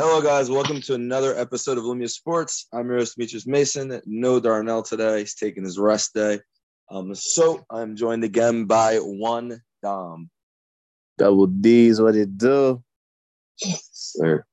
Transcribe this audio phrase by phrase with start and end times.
[0.00, 0.48] Hello, guys.
[0.48, 2.68] Welcome to another episode of Lumia Sports.
[2.72, 4.00] I'm your host, Demetrius Mason.
[4.06, 5.18] No Darnell today.
[5.18, 6.38] He's taking his rest day.
[6.88, 10.30] Um, so I'm joined again by one Dom.
[11.18, 12.80] Double D's, what it do?
[13.58, 14.44] Sir.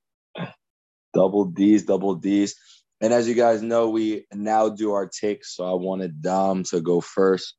[1.14, 2.56] Double D's, double D's.
[3.00, 5.56] And as you guys know, we now do our takes.
[5.56, 7.54] So I wanted Dom to go first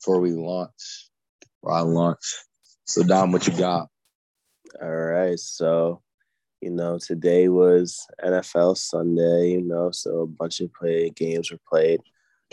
[0.00, 1.10] before we launch.
[1.60, 2.36] Or I launch.
[2.86, 3.88] So Dom, what you got?
[4.80, 5.38] All right.
[5.38, 6.00] So,
[6.60, 11.60] you know, today was NFL Sunday, you know, so a bunch of play games were
[11.68, 12.00] played.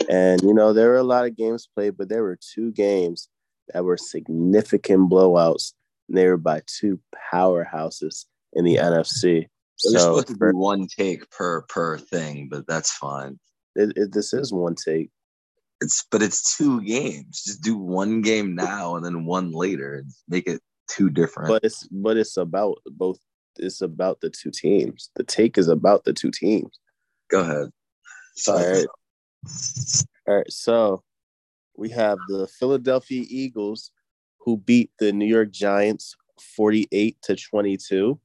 [0.08, 3.28] And, you know, there were a lot of games played, but there were two games
[3.72, 5.72] that were significant blowouts.
[6.08, 7.00] And they were by two
[7.32, 9.48] powerhouses in the NFC.
[9.76, 13.38] So, supposed to be one take per per thing, but that's fine.
[13.74, 15.10] it, it, this is one take.
[15.82, 17.42] It's but it's two games.
[17.44, 21.50] Just do one game now and then one later and make it two different.
[21.50, 23.18] But it's but it's about both
[23.58, 25.10] it's about the two teams.
[25.16, 26.78] The take is about the two teams.
[27.30, 27.70] Go ahead.
[28.48, 28.86] All right.
[30.26, 30.52] All right.
[30.52, 31.02] So
[31.76, 33.90] we have the Philadelphia Eagles
[34.40, 36.16] who beat the New York Giants
[36.56, 38.18] 48 to 22.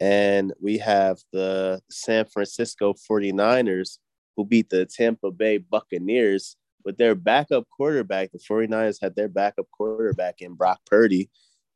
[0.00, 3.98] And we have the San Francisco 49ers
[4.36, 8.32] who beat the Tampa Bay Buccaneers with their backup quarterback.
[8.32, 11.28] The 49ers had their backup quarterback in Brock Purdy,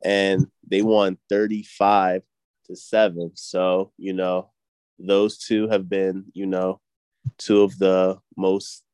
[0.02, 2.22] and they won 35
[2.66, 3.32] to 7.
[3.34, 4.50] So, you know,
[4.98, 6.80] those two have been, you know,
[7.38, 8.84] two of the most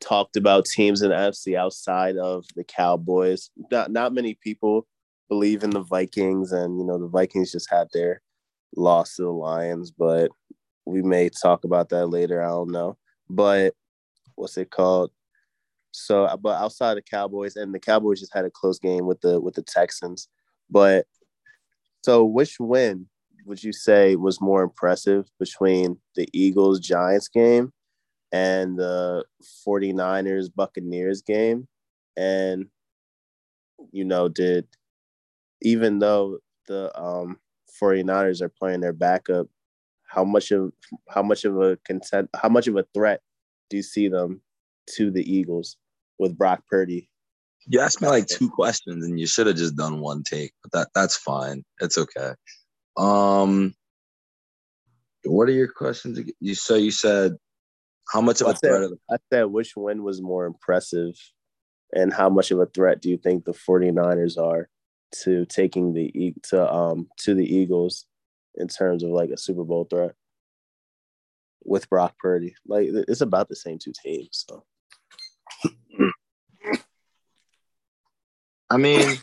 [0.00, 3.50] talked about teams in NFC outside of the Cowboys.
[3.70, 4.86] Not not many people
[5.28, 8.20] believe in the Vikings, and you know the Vikings just had their
[8.76, 10.30] loss to the Lions, but
[10.84, 12.42] we may talk about that later.
[12.42, 13.74] I don't know, but
[14.34, 15.10] what's it called?
[15.92, 19.40] So, but outside the Cowboys, and the Cowboys just had a close game with the
[19.40, 20.28] with the Texans.
[20.70, 21.06] But
[22.04, 23.06] so, which win
[23.46, 27.72] would you say was more impressive between the Eagles Giants game
[28.30, 29.24] and the
[29.66, 31.66] 49ers Buccaneers game?
[32.14, 32.66] And
[33.90, 34.66] you know, did
[35.62, 37.38] even though the um
[37.82, 39.46] 49ers are playing their backup,
[40.04, 40.72] how much of
[41.08, 43.22] how much of a content how much of a threat
[43.70, 44.42] do you see them
[44.96, 45.78] to the Eagles
[46.18, 47.08] with Brock Purdy?
[47.66, 50.72] You asked me like two questions and you should have just done one take, but
[50.72, 51.64] that that's fine.
[51.80, 52.32] It's okay.
[52.96, 53.74] Um
[55.24, 56.34] what are your questions again?
[56.40, 57.36] You so you said
[58.12, 61.14] how much of I a threat said, I said which win was more impressive
[61.94, 64.68] and how much of a threat do you think the 49ers are
[65.22, 68.06] to taking the to um to the Eagles
[68.56, 70.12] in terms of like a Super Bowl threat
[71.64, 72.54] with Brock Purdy?
[72.66, 74.44] Like it's about the same two teams.
[74.48, 74.64] So
[78.74, 79.16] I mean,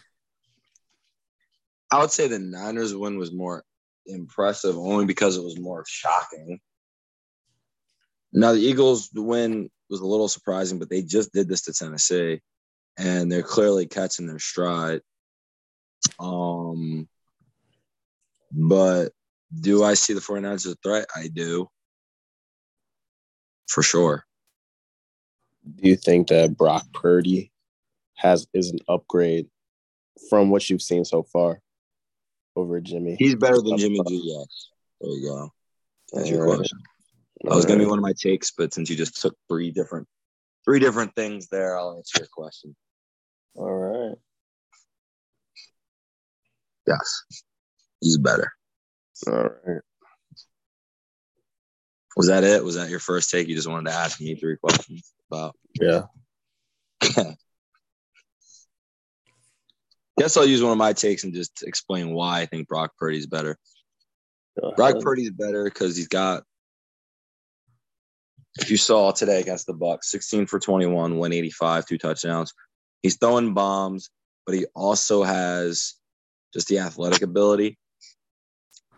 [1.91, 3.65] I would say the Niners win was more
[4.05, 6.61] impressive only because it was more shocking.
[8.31, 12.39] Now the Eagles win was a little surprising, but they just did this to Tennessee,
[12.97, 15.01] and they're clearly catching their stride.
[16.17, 17.09] Um,
[18.53, 19.09] but
[19.59, 21.07] do I see the 49ers as a threat?
[21.13, 21.67] I do.
[23.67, 24.23] For sure.
[25.75, 27.50] do you think that Brock Purdy
[28.21, 29.47] has is an upgrade
[30.29, 31.61] from what you've seen so far
[32.55, 33.15] over Jimmy?
[33.17, 34.67] He's better than uh, Jimmy G, yes.
[34.99, 35.49] There you go.
[36.13, 36.57] That's your Alright.
[36.59, 36.79] question.
[37.43, 40.07] That was gonna be one of my takes, but since you just took three different
[40.63, 42.75] three different things there, I'll answer your question.
[43.55, 44.15] All right.
[46.87, 47.23] Yes.
[47.99, 48.51] He's better.
[49.27, 49.81] All right.
[52.17, 52.63] Was that it?
[52.63, 53.47] Was that your first take?
[53.47, 56.03] You just wanted to ask me three questions about Yeah.
[60.19, 63.27] guess I'll use one of my takes and just explain why I think Brock Purdy's
[63.27, 63.57] better.
[64.75, 64.99] Brock.
[65.01, 66.43] Purdy's better because he's got.
[68.59, 72.53] If you saw today against the Bucs, 16 for 21, 185, two touchdowns.
[73.01, 74.09] He's throwing bombs,
[74.45, 75.95] but he also has
[76.53, 77.77] just the athletic ability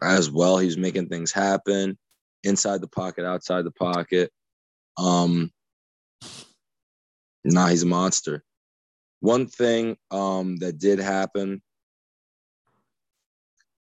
[0.02, 0.58] as well.
[0.58, 1.98] He's making things happen
[2.44, 4.32] inside the pocket, outside the pocket.
[4.98, 5.52] Um,
[7.44, 8.44] nah, he's a monster.
[9.24, 11.62] One thing um, that did happen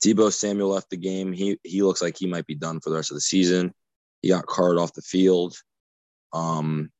[0.05, 1.33] Deebo Samuel left the game.
[1.33, 3.73] He he looks like he might be done for the rest of the season.
[4.21, 5.57] He got carted off the field.
[6.33, 6.91] Um,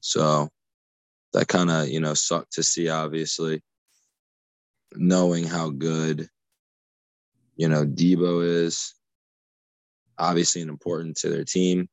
[0.00, 0.48] so
[1.34, 2.88] that kind of you know sucked to see.
[2.88, 3.62] Obviously,
[4.94, 6.28] knowing how good
[7.56, 8.94] you know Deebo is,
[10.18, 11.90] obviously and important to their team.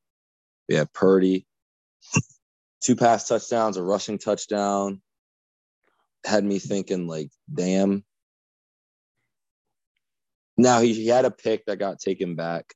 [0.70, 1.46] We have Purdy,
[2.82, 5.02] two pass touchdowns, a rushing touchdown.
[6.26, 8.04] Had me thinking like, damn,
[10.58, 12.74] Now he, he had a pick that got taken back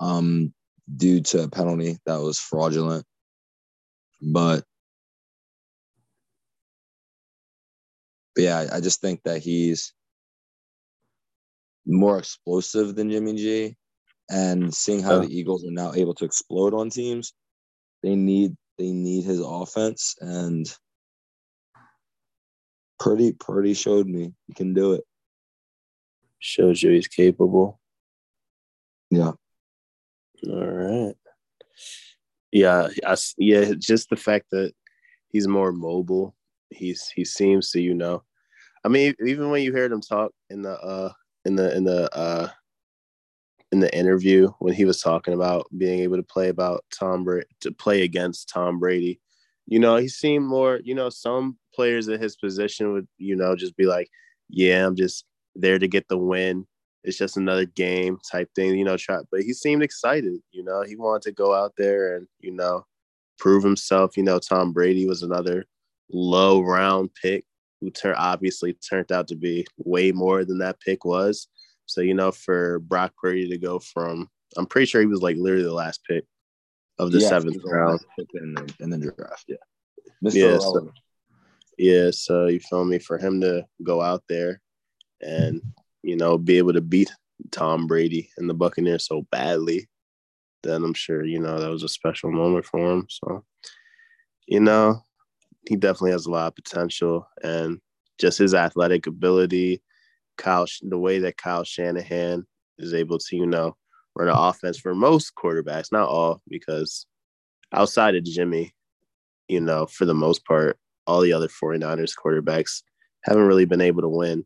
[0.00, 0.52] um
[0.94, 3.04] due to a penalty that was fraudulent.
[4.20, 4.64] But,
[8.34, 9.94] but yeah, I just think that he's
[11.86, 13.76] more explosive than Jimmy G.
[14.30, 15.26] And seeing how Yeah.
[15.26, 17.32] the Eagles are now able to explode on teams,
[18.02, 20.66] they need they need his offense and
[23.02, 25.02] Purdy Purdy showed me he can do it.
[26.38, 27.80] Shows you he's capable.
[29.10, 29.32] Yeah.
[30.48, 31.14] All right.
[32.52, 34.72] Yeah, I yeah, just the fact that
[35.30, 36.36] he's more mobile.
[36.70, 38.22] He's he seems to, you know.
[38.84, 41.12] I mean, even when you heard him talk in the uh
[41.44, 42.50] in the in the uh
[43.72, 47.46] in the interview when he was talking about being able to play about Tom Brady
[47.62, 49.20] to play against Tom Brady,
[49.66, 53.56] you know, he seemed more, you know, some players in his position would, you know,
[53.56, 54.08] just be like,
[54.48, 55.24] Yeah, I'm just
[55.54, 56.66] there to get the win
[57.04, 58.96] it's just another game type thing, you know.
[58.96, 60.82] Try, but he seemed excited, you know.
[60.82, 62.84] He wanted to go out there and you know
[63.38, 64.16] prove himself.
[64.16, 65.64] You know, Tom Brady was another
[66.10, 67.44] low round pick
[67.80, 71.48] who turned obviously turned out to be way more than that pick was.
[71.86, 75.36] So you know, for Brock Purdy to go from, I'm pretty sure he was like
[75.36, 76.24] literally the last pick
[76.98, 78.00] of the Yes, seventh round.
[78.16, 79.44] pick in the, in the draft.
[79.48, 79.56] Yeah.
[80.24, 80.34] Mr.
[80.34, 80.92] Yeah, so-.
[81.78, 82.98] Yeah, so you feel me?
[82.98, 84.60] For him to go out there
[85.20, 85.62] and
[86.02, 87.10] you know be able to beat
[87.50, 89.88] Tom Brady and the Buccaneers so badly,
[90.62, 93.06] then I'm sure you know that was a special moment for him.
[93.08, 93.44] So,
[94.46, 95.00] you know,
[95.68, 97.80] he definitely has a lot of potential and
[98.18, 99.82] just his athletic ability,
[100.36, 102.46] Kyle, the way that Kyle Shanahan
[102.78, 103.76] is able to you know
[104.14, 107.06] run an offense for most quarterbacks, not all, because
[107.72, 108.74] outside of Jimmy,
[109.48, 112.82] you know, for the most part, all the other 49ers quarterbacks
[113.22, 114.44] haven't really been able to win.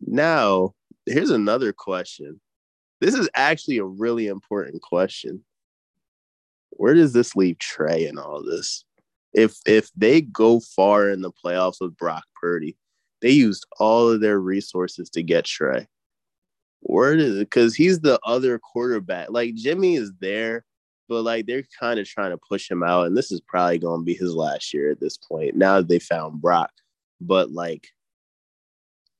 [0.00, 0.74] Now,
[1.06, 2.40] here's another question.
[3.00, 5.44] This is actually a really important question.
[6.70, 8.84] Where does this leave Trey in all this?
[9.34, 12.76] If if they go far in the playoffs with Brock Purdy,
[13.20, 15.86] they used all of their resources to get Trey.
[16.80, 17.50] Where does it?
[17.50, 19.28] Because he's the other quarterback.
[19.30, 20.64] Like Jimmy is there,
[21.12, 24.00] but like they're kind of trying to push him out, and this is probably going
[24.00, 25.54] to be his last year at this point.
[25.54, 26.70] Now that they found Brock,
[27.20, 27.88] but like,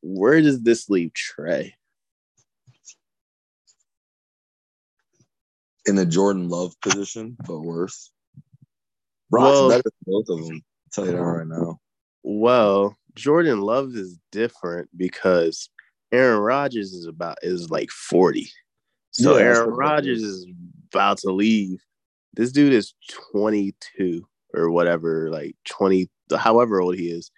[0.01, 1.75] where does this leave Trey?
[5.85, 8.13] in the Jordan Love position, but worse.
[9.31, 10.55] Brock's Well- better than both of them.
[10.55, 11.81] I'll tell you that right now.
[12.23, 15.69] Well, Jordan Love is different because
[16.13, 18.49] Aaron Rodgers is about is like 40.
[19.11, 20.47] So Yeah, Aaron Rodgers is
[20.93, 21.83] about to leave.
[22.35, 22.95] This dude is
[23.33, 27.31] 22 or whatever, like 20, however old he is.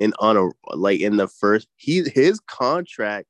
[0.00, 3.28] And on a like in the first he his contract,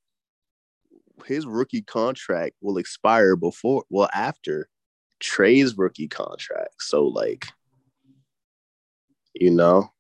[1.26, 4.69] his rookie contract will expire before well after
[5.20, 6.76] Trey's rookie contract.
[6.81, 7.46] So like
[9.34, 9.90] you know,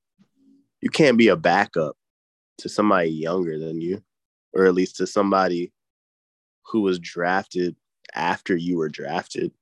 [0.80, 1.96] you can't be a backup
[2.58, 4.02] to somebody younger than you,
[4.52, 5.72] or at least to somebody
[6.66, 7.76] who was drafted
[8.14, 9.52] after you were drafted.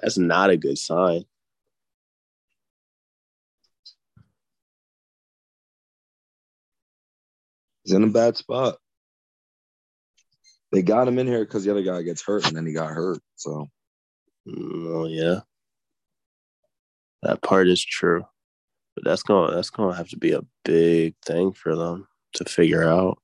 [0.00, 1.24] That's not a good sign.
[7.84, 8.76] He's in a bad spot.
[10.72, 12.90] They got him in here because the other guy gets hurt, and then he got
[12.90, 13.20] hurt.
[13.36, 13.68] So
[14.44, 15.40] Well, yeah,
[17.22, 18.24] that part is true,
[18.94, 22.08] but that's going to that's going to have to be a big thing for them
[22.34, 23.18] to figure out.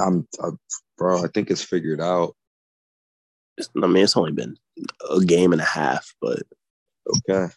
[0.00, 0.58] I'm, I'm
[0.96, 1.24] bro.
[1.24, 2.34] I think it's figured out.
[3.60, 4.56] I mean, it's only been
[5.10, 6.42] a game and a half, but
[7.08, 7.52] Okay.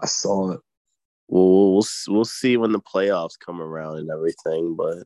[0.00, 0.60] I saw it.
[1.28, 4.76] we'll we'll we'll, see when the playoffs come around and everything.
[4.76, 5.04] But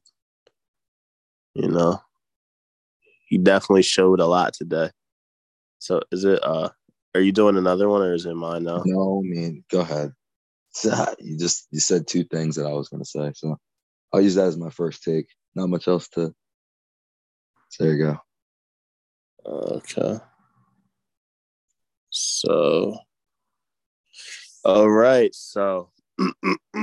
[1.54, 2.00] you know,
[3.28, 4.90] he definitely showed a lot today.
[5.78, 6.42] So is it?
[6.42, 6.70] uh
[7.14, 8.82] Are you doing another one or is it mine now?
[8.86, 10.12] No, I mean, go ahead.
[11.18, 13.56] You just you said two things that I was gonna say, so
[14.12, 15.26] I'll use that as my first take.
[15.54, 16.34] Not much else to.
[17.70, 18.18] So there you go.
[19.46, 20.18] Okay.
[22.10, 22.98] So,
[24.64, 25.32] all right.
[25.34, 25.90] So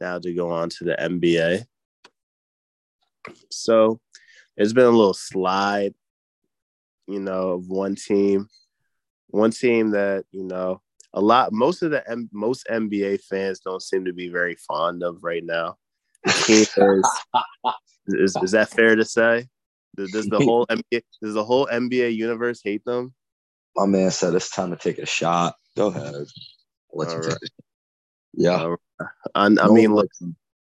[0.00, 1.64] now to go on to the NBA.
[3.50, 4.00] So
[4.56, 5.94] there's been a little slide,
[7.06, 8.48] you know, of one team,
[9.28, 10.80] one team that you know
[11.12, 11.52] a lot.
[11.52, 15.44] Most of the M- most NBA fans don't seem to be very fond of right
[15.44, 15.76] now.
[16.26, 16.76] Is,
[18.08, 19.46] is is that fair to say?
[19.96, 23.12] Does, the whole NBA does the whole NBA universe hate them?
[23.76, 25.56] My man said it's time to take a shot.
[25.76, 26.14] Go ahead.
[26.92, 27.38] Let you All right.
[28.32, 28.76] Yeah.
[29.34, 30.08] I, I No mean, look.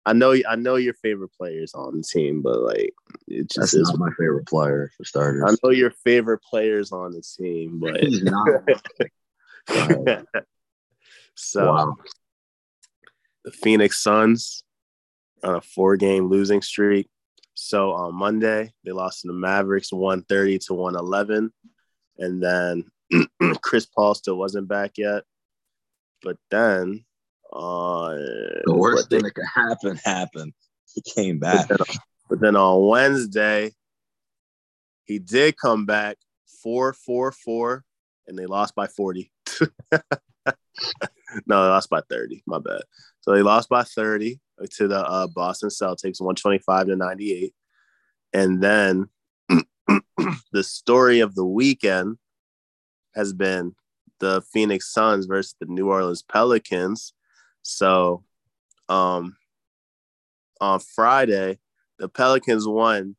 [0.06, 2.94] I know I know your favorite players on the team, but like
[3.26, 5.44] it just That's is my favorite player for starters.
[5.46, 8.00] I know your favorite players on the team, but
[11.34, 11.96] so wow.
[13.44, 14.64] the Phoenix Suns
[15.42, 17.10] on a four game losing streak.
[17.60, 21.52] So on Monday, they lost to the Mavericks 130 to 111.
[22.18, 22.84] And then
[23.62, 25.24] Chris Paul still wasn't back yet.
[26.22, 27.04] But then
[27.52, 28.10] uh,
[28.64, 30.52] the worst thing they, that could happen happened.
[30.94, 31.66] He came back.
[31.68, 31.96] But then,
[32.30, 33.72] but then on Wednesday,
[35.04, 36.16] he did come back
[36.62, 37.84] 4 4 4,
[38.28, 39.32] and they lost by 40.
[41.46, 42.42] no, they lost by 30.
[42.46, 42.82] My bad.
[43.20, 44.40] So they lost by 30
[44.72, 47.54] to the uh, Boston Celtics, 125 to 98.
[48.32, 49.08] And then
[50.52, 52.18] the story of the weekend
[53.14, 53.74] has been
[54.20, 57.12] the Phoenix Suns versus the New Orleans Pelicans.
[57.62, 58.24] So,
[58.88, 59.36] um,
[60.60, 61.58] on Friday,
[61.98, 63.16] the Pelicans won.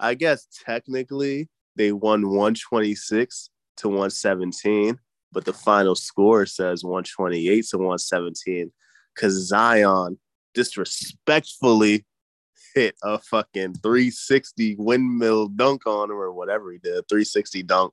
[0.00, 4.98] I guess technically they won 126 to 117,
[5.32, 8.72] but the final score says 128 to 117
[9.14, 10.18] because Zion
[10.54, 12.04] disrespectfully
[12.74, 17.92] hit a fucking 360 windmill dunk on him or whatever he did, 360 dunk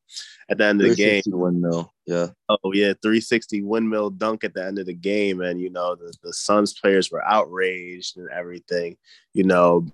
[0.50, 1.24] at the end of the game.
[1.27, 2.27] Windmill, yeah.
[2.50, 6.13] Oh yeah, 360 windmill dunk at the end of the game, and you know the
[6.24, 8.98] the Suns players were outraged and everything,
[9.34, 9.86] you know,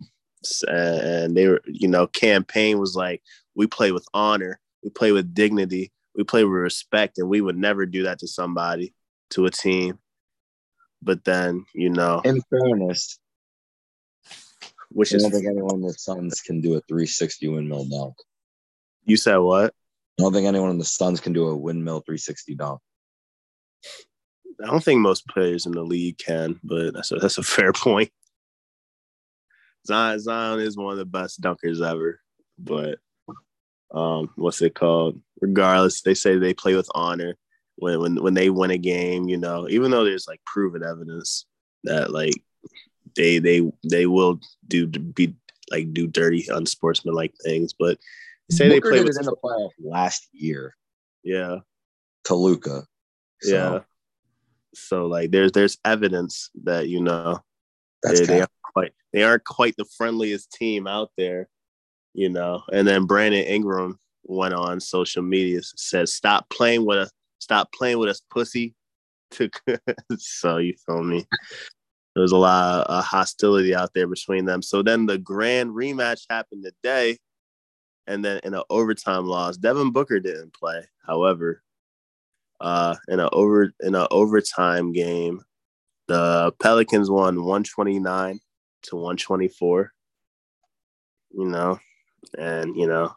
[0.68, 3.22] and they were, you know, campaign was like,
[3.56, 7.58] "We play with honor, we play with dignity, we play with respect, and we would
[7.58, 8.94] never do that to somebody,
[9.32, 10.00] to a team."
[11.02, 13.20] But then, you know, in fairness,
[14.90, 18.16] which I don't is, think anyone in the Suns can do a 360 windmill dunk.
[19.06, 19.74] You said what?
[20.20, 22.82] I don't think anyone in the Suns can do a windmill 360 dunk.
[24.64, 27.74] I don't think most players in the league can, but that's a, that's a fair
[27.74, 28.12] point.
[29.88, 32.20] Zion, Zion is one of the best dunkers ever,
[32.60, 33.00] but
[33.94, 35.22] um, what's it called?
[35.42, 37.36] Regardless, they say they play with honor
[37.76, 39.28] when when when they win a game.
[39.28, 41.46] You know, even though there's like proven evidence
[41.84, 42.34] that like
[43.16, 45.36] they they they will do be
[45.70, 47.98] like do dirty unsportsmanlike things, but
[48.50, 50.76] they say Booker they played in the playoff last year.
[51.24, 51.60] Yeah,
[52.26, 52.86] to Luka.
[53.42, 53.54] So.
[53.54, 53.80] Yeah.
[54.74, 57.40] So like there's there's evidence that you know
[58.04, 61.50] they, they aren't quite they aren't quite the friendliest team out there,
[62.14, 62.64] you know.
[62.72, 68.00] And then Brandon Ingram went on social media says stop playing with us, stop playing
[68.00, 68.76] with us, pussy.
[70.18, 71.26] so you feel me?
[72.14, 74.62] there was a lot of hostility out there between them.
[74.62, 77.18] So then the grand rematch happened today,
[78.08, 80.84] and then in an overtime loss, Devin Booker didn't play.
[81.06, 81.64] However,
[82.60, 85.42] uh, in an over in an overtime game,
[86.08, 88.40] the Pelicans won one twenty nine
[88.84, 89.94] to one twenty four.
[91.32, 91.80] You know,
[92.38, 93.14] and you know,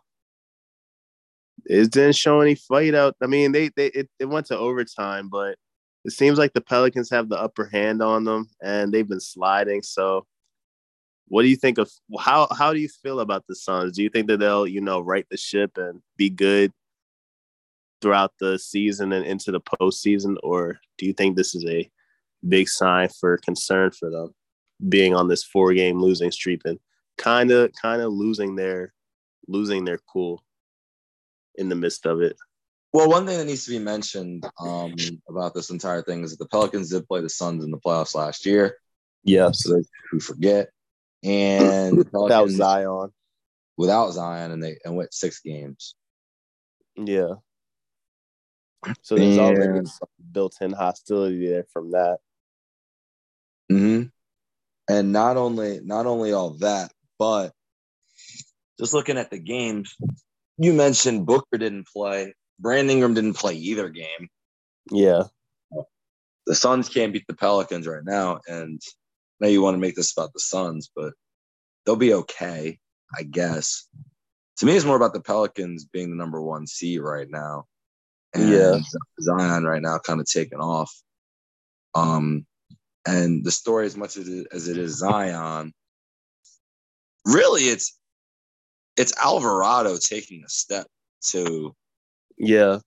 [1.67, 3.17] it didn't show any fight out.
[3.23, 5.57] I mean, they they it, it went to overtime, but
[6.05, 9.83] it seems like the Pelicans have the upper hand on them and they've been sliding.
[9.83, 10.27] So
[11.29, 13.97] what do you think of how how do you feel about the Suns?
[13.97, 16.73] Do you think that they'll, you know, right the ship and be good
[18.03, 20.37] throughout the season and into the postseason?
[20.43, 21.91] Or do you think this is a
[22.47, 24.35] big sign for concern for them
[24.89, 26.79] being on this four game losing streak and
[27.17, 28.93] kind of kind of losing their
[29.47, 30.43] losing their cool
[31.57, 32.37] in the midst of it?
[32.93, 34.95] Well, one thing that needs to be mentioned um,
[35.29, 38.15] about this entire thing is that the Pelicans did play the Suns in the playoffs
[38.15, 38.77] last year.
[39.25, 39.65] Yes.
[39.65, 40.69] So who forget.
[41.25, 43.11] And without Zion.
[43.77, 45.97] Without Zion, and they and went six games.
[46.97, 47.35] Yeah.
[49.03, 49.89] So there's and, already
[50.31, 52.19] built-in hostility there from that.
[53.69, 54.03] Hmm.
[54.89, 57.53] And not only not only all that, but
[58.79, 59.97] just looking at the games,
[60.59, 62.35] you mentioned Booker didn't play.
[62.59, 64.29] Brandon Ingram didn't play either game.
[64.91, 65.25] Yeah.
[66.47, 68.41] The Suns can't beat the Pelicans right now.
[68.47, 68.81] And
[69.41, 71.15] now you want to make this about the Suns, but
[71.85, 72.79] they'll be okay,
[73.17, 73.89] I guess.
[74.59, 77.65] To me, it's more about the Pelicans being the number one seed right now.
[78.35, 78.79] And yeah.
[79.21, 80.93] Zion right now kind of taking off.
[81.95, 82.47] Um,
[83.07, 85.73] and the story, as much as it, as it is Zion,
[87.25, 87.99] really it's
[88.97, 90.87] it's Alvarado taking a step
[91.31, 91.75] to
[92.39, 92.79] yeah.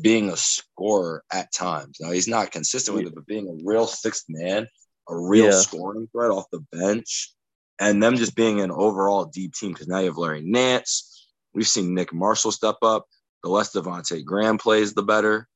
[0.00, 1.98] Being a scorer at times.
[2.00, 4.66] Now he's not consistent with it, but being a real sixth man,
[5.08, 5.60] a real yeah.
[5.60, 7.34] scoring threat off the bench,
[7.78, 11.28] and them just being an overall deep team because now you have Larry Nance.
[11.52, 13.06] We've seen Nick Marshall step up.
[13.42, 15.48] The less Devonte Graham plays, the better.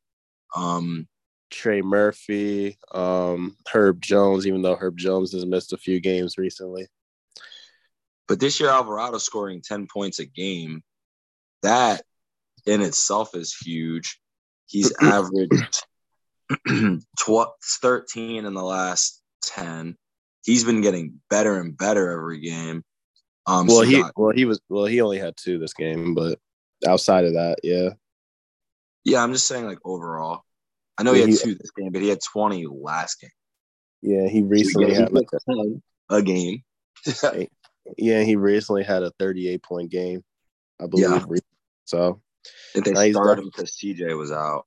[0.54, 1.08] Um,
[1.50, 6.86] Trey Murphy, um, Herb Jones, even though Herb Jones has missed a few games recently.
[8.28, 10.82] But this year, Alvarado scoring 10 points a game,
[11.62, 12.02] that
[12.66, 14.20] in itself is huge.
[14.66, 15.82] He's averaged
[17.18, 19.96] 12, 13 in the last 10.
[20.44, 22.84] He's been getting better and better every game.
[23.46, 26.14] Um, well, so he got, well he was well he only had two this game,
[26.14, 26.38] but
[26.86, 27.90] outside of that, yeah,
[29.04, 29.22] yeah.
[29.22, 30.42] I'm just saying like overall.
[30.98, 33.30] I know yeah, he had two this game, but he had 20 last game.
[34.02, 36.62] Yeah, he recently so had like a, a game.
[37.96, 40.22] yeah, he recently had a 38 point game,
[40.80, 41.10] I believe.
[41.10, 41.38] Yeah.
[41.84, 42.20] So
[42.74, 44.66] think they started because CJ was out.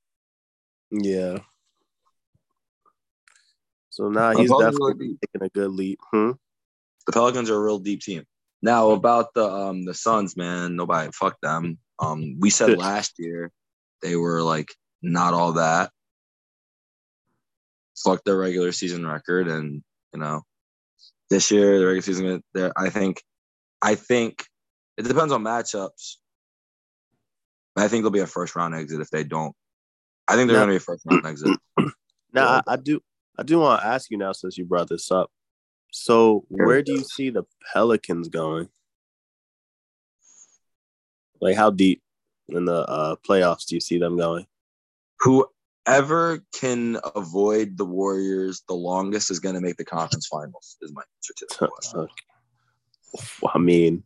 [0.91, 1.39] Yeah.
[3.89, 5.99] So now he's definitely taking a good leap.
[6.11, 6.31] Hmm?
[7.05, 8.23] The Pelicans are a real deep team.
[8.61, 11.79] Now about the um the Suns, man, nobody fuck them.
[11.99, 13.51] Um, we said last year
[14.01, 15.91] they were like not all that.
[18.03, 20.41] Fuck their regular season record, and you know,
[21.31, 23.23] this year the regular season, there I think,
[23.81, 24.45] I think
[24.97, 26.17] it depends on matchups.
[27.75, 29.55] I think they'll be a first round exit if they don't.
[30.27, 31.57] I think they're going to be a first round exit.
[32.33, 33.01] Now I, I do
[33.37, 35.29] I do want to ask you now since you brought this up.
[35.91, 38.69] So where do you see the Pelicans going?
[41.41, 42.01] Like how deep
[42.47, 44.45] in the uh, playoffs do you see them going?
[45.91, 50.77] Whoever can avoid the Warriors the longest is going to make the conference finals.
[50.81, 52.07] Is my answer to that question.
[53.53, 54.03] I mean,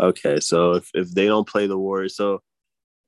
[0.00, 2.40] okay, so if, if they don't play the Warriors, so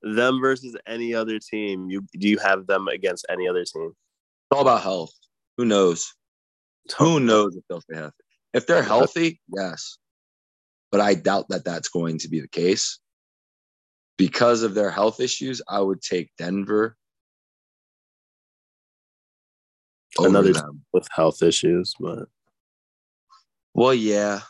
[0.02, 3.92] them versus any other team, you do you have them against any other team?
[3.92, 5.12] It's all about health.
[5.56, 6.12] Who knows?
[6.98, 8.14] Who knows if they'll stay healthy?
[8.52, 9.96] If they're healthy, yes.
[10.90, 12.98] But I doubt that that's going to be the case.
[14.18, 16.96] Because of their health issues, I would take Denver.
[20.24, 20.52] Another
[20.92, 22.28] with health issues, but
[23.74, 24.40] well, yeah.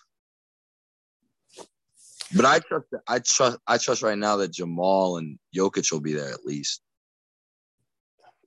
[2.34, 6.12] But I trust I trust I trust right now that Jamal and Jokic will be
[6.12, 6.80] there at least.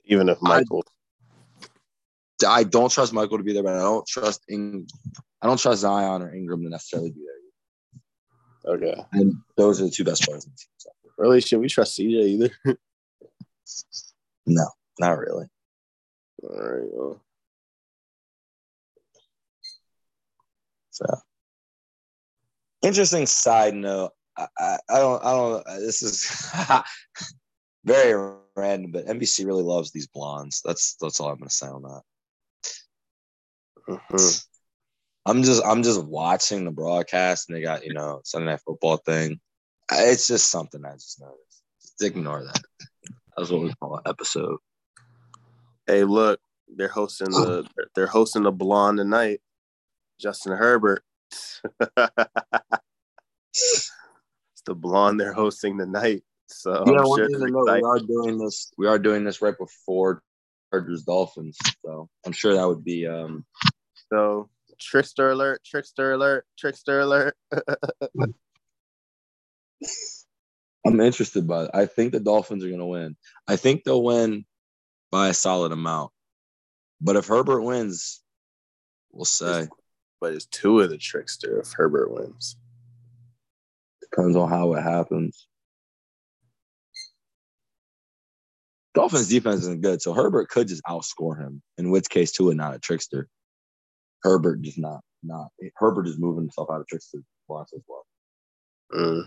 [0.05, 0.83] Even if Michael
[2.45, 4.87] I don't trust Michael to be there, but I don't trust Ing-
[5.41, 7.21] I don't trust Zion or Ingram to necessarily be
[8.65, 8.75] there.
[8.75, 9.03] Okay.
[9.13, 10.69] And those are the two best players in the team.
[10.77, 10.89] So.
[11.17, 12.49] Really, should we trust CJ either?
[14.45, 14.67] no,
[14.99, 15.47] not really.
[16.43, 16.89] All right.
[16.91, 17.21] Well.
[20.91, 21.05] So,
[22.81, 24.11] interesting side note.
[24.37, 25.23] I, I, I don't.
[25.23, 25.65] I don't.
[25.79, 26.51] This is
[27.85, 30.61] very random, but NBC really loves these blondes.
[30.63, 32.01] That's that's all I'm going to say on that.
[33.89, 34.37] Mm-hmm.
[35.25, 38.97] I'm just I'm just watching the broadcast and they got you know Sunday Night Football
[38.97, 39.39] thing.
[39.91, 41.63] It's just something I just noticed.
[41.81, 42.61] Just ignore that.
[43.37, 44.57] That's what we call an episode.
[45.87, 46.39] Hey, look,
[46.75, 49.41] they're hosting the they're hosting the blonde tonight.
[50.19, 51.03] Justin Herbert.
[53.51, 53.91] it's
[54.65, 56.23] the blonde they're hosting tonight.
[56.47, 58.71] So yeah, sure know, we are doing this.
[58.77, 60.21] We are doing this right before
[60.71, 61.57] Chargers Dolphins.
[61.85, 63.45] So I'm sure that would be um
[64.11, 67.35] so trickster alert, trickster alert, trickster alert.
[70.85, 71.71] I'm interested by it.
[71.73, 73.15] I think the Dolphins are gonna win.
[73.47, 74.45] I think they'll win
[75.13, 76.11] by a solid amount.
[76.99, 78.23] But if Herbert wins,
[79.11, 79.67] we'll say.
[80.19, 82.57] But it's two of the trickster if Herbert wins.
[84.01, 85.47] Depends on how it happens.
[88.95, 91.61] Dolphins defense isn't good, so Herbert could just outscore him.
[91.77, 93.29] In which case, Tua not a trickster.
[94.23, 98.05] Herbert just not not Herbert is moving himself out of trickster blocks as well.
[98.91, 99.25] Mm.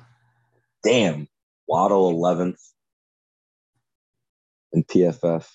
[0.83, 1.29] Damn,
[1.68, 2.61] Waddle eleventh,
[4.72, 5.46] and PFF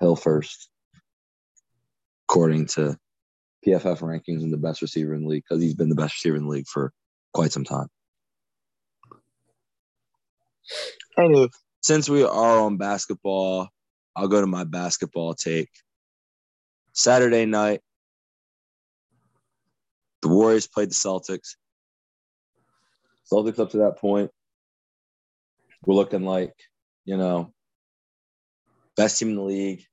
[0.00, 0.68] Hill first,
[2.28, 2.96] according to
[3.66, 6.36] PFF rankings and the best receiver in the league because he's been the best receiver
[6.36, 6.92] in the league for
[7.32, 7.88] quite some time.
[11.18, 11.48] Anyway,
[11.82, 13.68] since we are on basketball,
[14.14, 15.70] I'll go to my basketball take.
[16.92, 17.80] Saturday night,
[20.22, 21.56] the Warriors played the Celtics.
[23.30, 24.30] Celtics up to that point
[25.84, 26.54] were looking like,
[27.04, 27.52] you know,
[28.98, 29.84] best team in the league,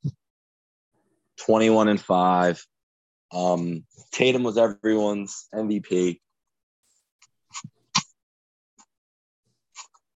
[1.38, 2.65] 21 and 5.
[3.32, 6.20] Um, Tatum was everyone's MVP.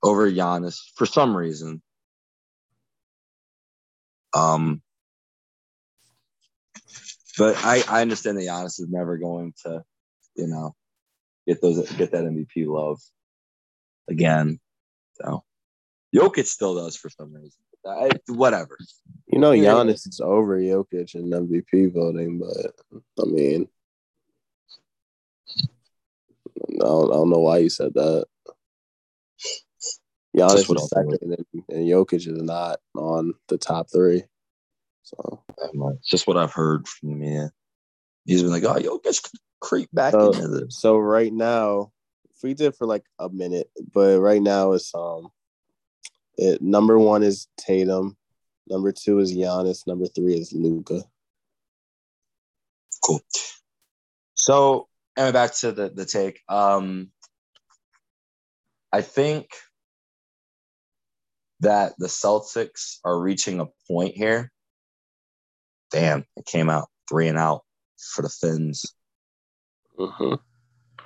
[0.03, 1.83] over Giannis for some reason.
[4.35, 4.83] Um,
[7.37, 9.83] but I, I understand that Giannis is never going to,
[10.37, 10.75] you know,
[11.47, 13.01] get those get that MVP love
[14.09, 14.61] again.
[15.15, 15.45] So
[16.15, 17.61] Jokic still does for some reason.
[17.87, 18.77] I, whatever.
[19.27, 19.53] You know.
[19.53, 22.75] Giannis is over Jokic in MVP voting, but
[23.23, 23.69] I mean,
[25.51, 28.27] I don't, I don't know why you said that.
[30.37, 31.37] Giannis is second, and,
[31.69, 34.25] and Jokic is not on the top three.
[35.03, 37.51] So, It's just what I've heard from the media.
[38.27, 40.79] He's been like, oh, Jokic could creep back So- into this.
[40.81, 41.93] so right now,
[42.31, 45.29] if we did for like a minute, but right now it's um,
[46.39, 48.17] it number one is Tatum,
[48.69, 51.03] number two is Giannis, number three is Luka.
[53.05, 53.21] Cool.
[54.35, 56.41] So, anyway, back to the, the take.
[56.49, 57.11] Um,
[58.93, 59.51] I think
[61.61, 64.53] that the Celtics are reaching a point here.
[65.91, 67.63] Damn, it came out three and out
[68.15, 68.95] for the Fins.
[69.99, 70.35] Mm-hmm.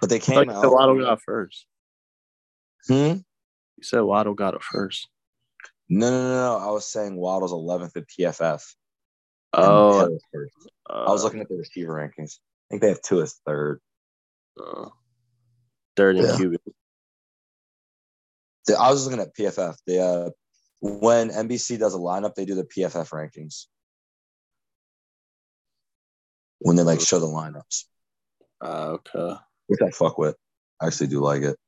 [0.00, 0.56] But they I came thought out.
[0.56, 1.66] you said Waddle got first.
[2.86, 2.94] Hmm?
[3.76, 5.08] You said Waddle got it first.
[5.94, 6.66] No, no, no, no.
[6.66, 8.62] I was saying Waddle's 11th at PFF.
[9.52, 10.54] Oh, Hill is first.
[10.88, 12.38] uh, I was looking at the receiver rankings.
[12.38, 13.80] I think they have Tua as third.
[14.58, 14.88] uh,
[15.96, 16.36] third and Yeah.
[16.36, 16.58] Cuban.
[18.78, 19.76] I was looking at PFF.
[19.86, 20.30] They, uh,
[20.80, 23.66] when NBC does a lineup, they do the PFF rankings
[26.60, 27.84] when they like show the lineups,
[28.62, 29.34] Uh, okay.
[29.66, 30.36] which I fuck with.
[30.80, 31.58] I actually do like it.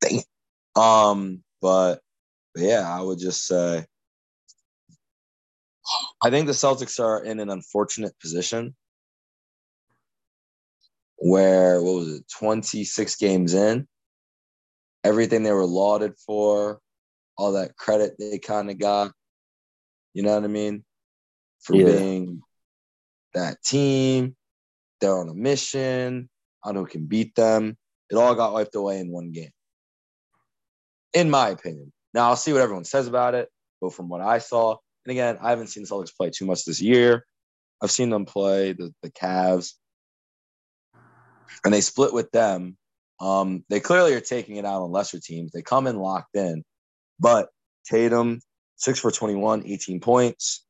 [0.00, 0.26] Dang it.
[0.80, 2.00] Um, but,
[2.54, 3.84] but yeah, I would just say
[6.22, 8.74] I think the Celtics are in an unfortunate position
[11.16, 13.86] where what was it, 26 games in,
[15.04, 16.80] everything they were lauded for,
[17.36, 19.12] all that credit they kind of got,
[20.14, 20.84] you know what I mean?
[21.60, 21.86] For Yeah.
[21.86, 22.42] being
[23.34, 24.36] that team,
[25.00, 26.28] they're on a mission,
[26.64, 27.76] I don't know who can beat them.
[28.10, 29.50] It all got wiped away in one game.
[31.12, 31.92] In my opinion.
[32.14, 33.48] Now I'll see what everyone says about it,
[33.80, 36.64] but from what I saw, and again, I haven't seen the Celtics play too much
[36.64, 37.24] this year.
[37.82, 39.74] I've seen them play the, the Cavs,
[41.64, 42.76] and they split with them.
[43.20, 45.52] Um, they clearly are taking it out on lesser teams.
[45.52, 46.64] They come in locked in,
[47.18, 47.48] but
[47.88, 48.40] Tatum,
[48.76, 50.64] six for 21, 18 points.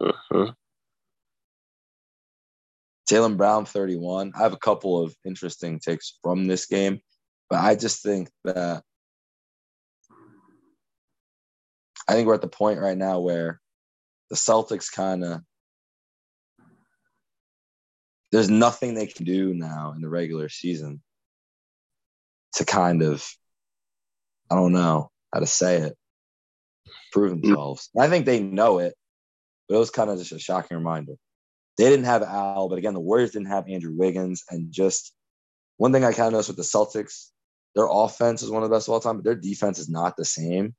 [0.00, 0.54] Mhm.
[3.10, 4.32] Jaylen Brown, 31.
[4.36, 7.00] I have a couple of interesting takes from this game,
[7.48, 8.84] but I just think that
[12.10, 13.60] I think we're at the point right now where
[14.30, 15.42] the Celtics kind of
[18.32, 21.02] there's nothing they can do now in the regular season
[22.54, 23.24] to kind of
[24.50, 25.96] I don't know how to say it
[27.12, 27.42] prove mm.
[27.42, 27.90] themselves.
[27.96, 28.96] I think they know it,
[29.68, 31.14] but it was kind of just a shocking reminder.
[31.78, 34.42] They didn't have Al, but again, the Warriors didn't have Andrew Wiggins.
[34.50, 35.14] And just
[35.76, 37.28] one thing I kind of noticed with the Celtics,
[37.76, 40.16] their offense is one of the best of all time, but their defense is not
[40.16, 40.74] the same.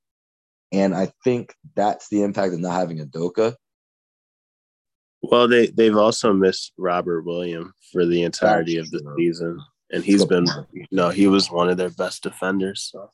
[0.71, 3.55] And I think that's the impact of not having a Doka.
[5.21, 9.59] Well, they they've also missed Robert Williams for the entirety of the season,
[9.91, 12.91] and he's been you know he was one of their best defenders.
[12.91, 13.11] So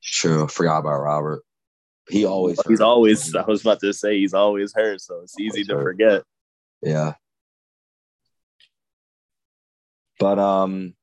[0.00, 1.42] Sure, forgot about Robert.
[2.08, 2.84] He always he's hurt.
[2.84, 5.82] always I was about to say he's always hurt, so it's easy Always to hurt.
[5.82, 6.22] forget.
[6.82, 7.12] yeah.
[10.18, 10.94] But um,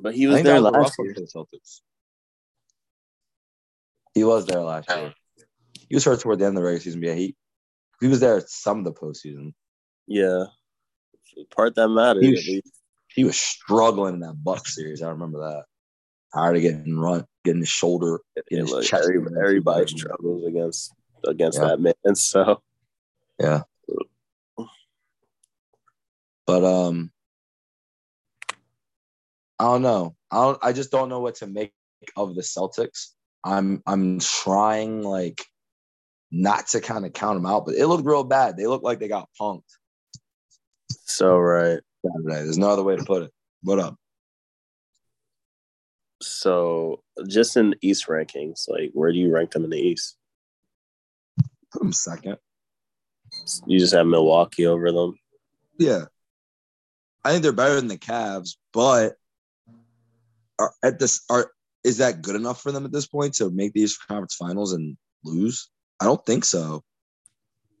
[0.00, 1.14] But he was there that was a rough last year.
[1.14, 1.80] the Celtics.
[4.18, 5.14] He was there last year.
[5.88, 7.36] He was hurt toward the end of the regular season, but yeah, he
[8.00, 9.52] he was there some of the postseason.
[10.08, 10.44] Yeah,
[11.36, 12.24] the part that mattered.
[12.24, 12.72] He was-
[13.14, 15.02] He was struggling in that Buck series.
[15.02, 15.64] I remember that.
[16.34, 18.20] Tired of getting run, getting his shoulder.
[18.50, 20.92] Yeah, his chest every- against everybody struggles against
[21.24, 21.64] against Yeah.
[21.68, 21.94] that man.
[22.16, 22.62] So
[23.40, 23.62] Yeah.
[26.46, 27.12] But um
[29.58, 30.16] I don't know.
[30.30, 31.72] I don't I just don't know what to make
[32.16, 33.14] of the Celtics.
[33.44, 35.44] I'm I'm trying like
[36.30, 38.56] not to kind of count them out, but it looked real bad.
[38.56, 39.62] They looked like they got punked
[41.18, 41.80] so right.
[42.06, 42.44] Saturday.
[42.44, 43.32] There's no other way to put it.
[43.62, 43.96] What up?
[46.22, 50.16] So just in East rankings, like where do you rank them in the East?
[51.72, 52.36] Put them second.
[53.66, 55.18] You just have Milwaukee over them.
[55.78, 56.04] Yeah.
[57.24, 59.16] I think they're better than the Cavs, but
[60.58, 61.50] are at this are
[61.88, 64.96] is that good enough for them at this point to make these Conference Finals and
[65.24, 65.70] lose?
[66.00, 66.84] I don't think so.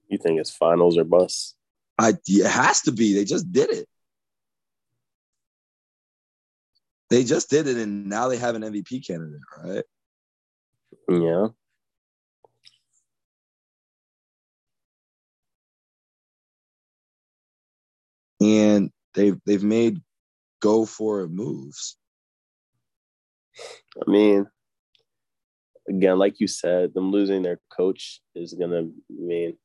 [0.08, 1.54] You think it's finals or bust?
[1.98, 3.12] I it has to be.
[3.14, 3.86] They just did it.
[7.10, 9.84] They just did it, and now they have an MVP candidate, right?
[11.08, 11.48] Yeah.
[18.40, 20.00] And they've they've made
[20.60, 21.98] go for it moves.
[24.06, 24.46] I mean,
[25.88, 29.56] again, like you said, them losing their coach is gonna mean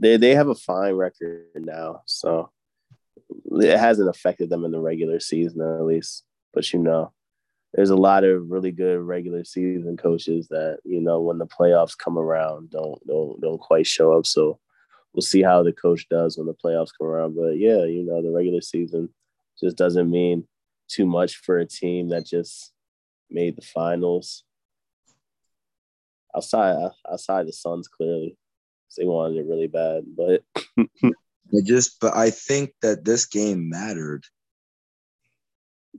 [0.00, 2.50] they they have a fine record now, so
[3.50, 6.24] it hasn't affected them in the regular season at least.
[6.54, 7.12] But you know,
[7.74, 11.96] there's a lot of really good regular season coaches that you know when the playoffs
[11.96, 14.26] come around don't don't don't quite show up.
[14.26, 14.58] So
[15.12, 17.34] we'll see how the coach does when the playoffs come around.
[17.34, 19.08] But yeah, you know, the regular season
[19.60, 20.46] just doesn't mean
[20.88, 22.72] too much for a team that just
[23.30, 24.44] made the finals.
[26.36, 28.36] Outside outside the Suns clearly.
[28.96, 30.42] They wanted it really bad, but
[31.04, 34.24] I just but I think that this game mattered.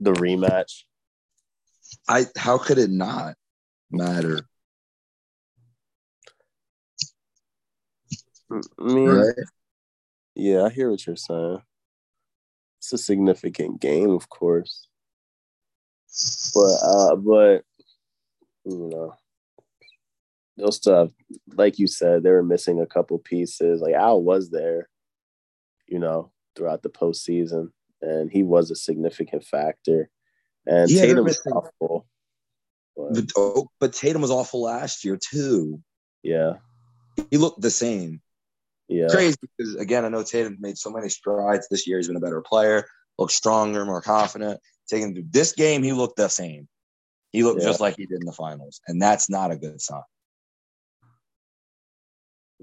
[0.02, 0.84] The rematch.
[2.08, 3.36] I how could it not
[3.92, 4.42] matter?
[8.52, 9.36] I mean, right?
[10.36, 11.62] yeah, I hear what you're saying.
[12.80, 14.89] It's a significant game, of course,
[16.54, 17.64] but uh, but
[18.66, 19.14] you know,
[20.58, 21.10] those stuff,
[21.54, 23.82] like you said, they were missing a couple pieces.
[23.82, 24.90] Like Al was there,
[25.88, 30.10] you know, throughout the postseason, and he was a significant factor.
[30.66, 32.06] And yeah, Tatum was awful.
[32.96, 35.82] But, oh, but Tatum was awful last year too.
[36.22, 36.56] Yeah,
[37.32, 38.22] he looked the same.
[38.90, 39.08] Yeah.
[39.08, 41.98] Crazy because again, I know Tatum made so many strides this year.
[41.98, 42.86] He's been a better player,
[43.20, 44.60] looked stronger, more confident.
[44.90, 46.68] Taking through this game, he looked the same.
[47.32, 47.68] He looked yeah.
[47.68, 50.02] just like he did in the finals, and that's not a good sign.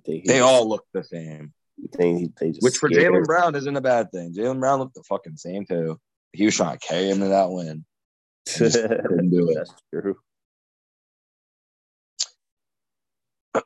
[0.05, 1.53] They, they all look the same.
[1.97, 4.35] They, they Which for Jaylen Brown isn't a bad thing.
[4.35, 6.01] Jaylen Brown looked the fucking same too.
[6.33, 7.85] He was trying to carry him to that win.
[8.47, 9.55] Couldn't do it.
[9.55, 9.75] That's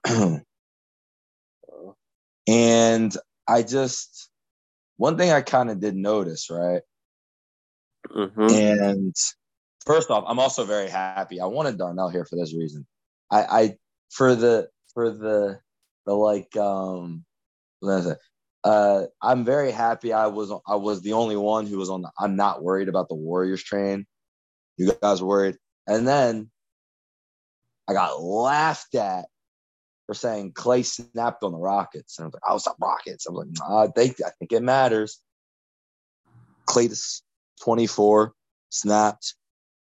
[0.07, 0.41] true.
[2.47, 4.29] And I just,
[4.97, 6.83] one thing I kind of did notice, right?
[8.09, 8.51] Mm-hmm.
[8.51, 9.17] And
[9.85, 11.41] first off, I'm also very happy.
[11.41, 12.87] I wanted Darnell here for this reason.
[13.31, 13.77] I, I
[14.11, 15.61] for the for the
[16.07, 17.25] the like um
[18.65, 22.11] uh I'm very happy I was I was the only one who was on the
[22.19, 24.07] I'm not worried about the Warriors train.
[24.77, 25.57] You guys were worried.
[25.87, 26.51] And then
[27.89, 29.27] I got laughed at
[30.07, 32.19] for saying Klay snapped on the Rockets.
[32.19, 33.27] And I was like, I was not Rockets.
[33.27, 35.21] I was like, nah, they, I think it matters.
[36.69, 36.89] Klay
[37.63, 38.33] 24,
[38.71, 39.35] snapped,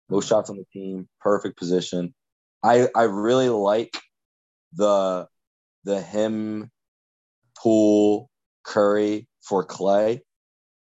[0.09, 2.15] most shots on the team, perfect position.
[2.63, 3.97] I I really like
[4.75, 5.27] the
[5.85, 6.71] the him
[7.59, 8.31] Poole
[8.65, 10.21] Curry for Klay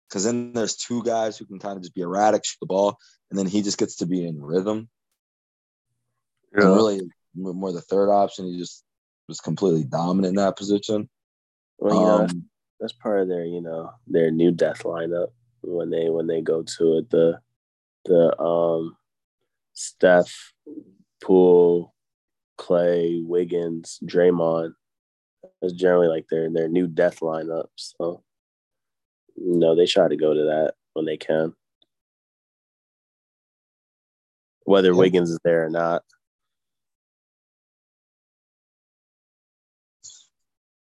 [0.08, 2.98] because then there's two guys who can kind of just be erratic, shoot the ball,
[3.32, 4.90] and then he just gets to be in rhythm.
[6.56, 6.66] Yeah.
[6.66, 7.02] And really,
[7.36, 8.84] more the third option, he just
[9.28, 11.10] was completely dominant in that position.
[11.80, 12.42] Well, you um, know,
[12.80, 15.30] that's part of their, you know, their new death lineup
[15.64, 17.10] when they when they go to it.
[17.10, 17.40] The
[18.06, 18.98] the um
[19.74, 20.54] Steph,
[21.22, 21.94] Poole,
[22.60, 24.74] Klay, Wiggins, Draymond.
[25.62, 27.68] That's generally like their their new death lineup.
[27.76, 28.24] So
[29.36, 31.54] you know, they try to go to that when they can.
[34.66, 34.98] Whether yeah.
[34.98, 36.04] Wiggins is there or not.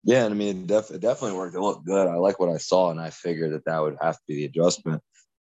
[0.04, 1.54] Yeah, and I mean, it, def- it definitely worked.
[1.54, 2.08] It looked good.
[2.08, 4.44] I like what I saw, and I figured that that would have to be the
[4.46, 5.02] adjustment.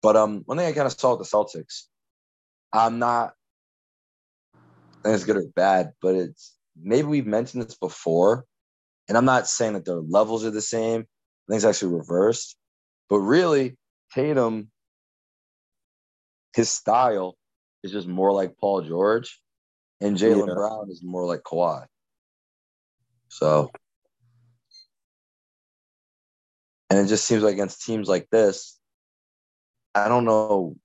[0.01, 1.83] But um, one thing I kind of saw with the Celtics,
[2.73, 3.33] I'm not.
[5.03, 8.45] I think it's good or bad, but it's maybe we've mentioned this before,
[9.07, 11.01] and I'm not saying that their levels are the same.
[11.01, 12.57] I think it's actually reversed.
[13.09, 13.77] But really,
[14.13, 14.71] Tatum,
[16.55, 17.37] his style
[17.83, 19.39] is just more like Paul George,
[20.01, 20.53] and Jalen yeah.
[20.53, 21.85] Brown is more like Kawhi.
[23.29, 23.71] So
[26.89, 28.79] And it just seems like against teams like this,
[29.93, 30.75] I don't know.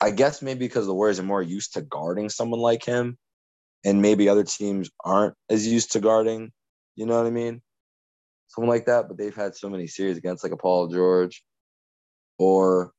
[0.00, 3.16] I guess maybe because the Warriors are more used to guarding someone like him,
[3.84, 6.52] and maybe other teams aren't as used to guarding,
[6.96, 7.62] you know what I mean?
[8.48, 11.42] Someone like that, but they've had so many series against like a Paul George,
[12.38, 12.92] or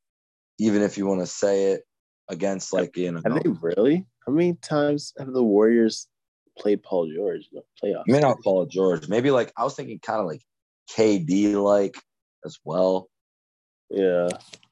[0.59, 1.83] even if you want to say it,
[2.29, 3.21] against like you know.
[3.23, 4.05] Have they really?
[4.25, 6.07] How many times have the Warriors
[6.57, 8.03] played Paul George in the playoffs.
[8.07, 9.07] Maybe not Paul George.
[9.07, 10.41] Maybe like I was thinking kind of like
[10.91, 11.97] KD like
[12.45, 13.09] as well.
[13.89, 14.29] Yeah.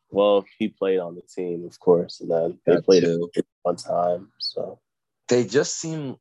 [0.09, 3.29] Well, he played on the team, of course, and then they played too.
[3.33, 4.31] it one time.
[4.39, 4.79] So
[5.27, 6.15] they just seem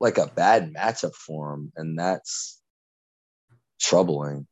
[0.00, 2.60] like a bad matchup for him, and that's
[3.80, 4.46] troubling.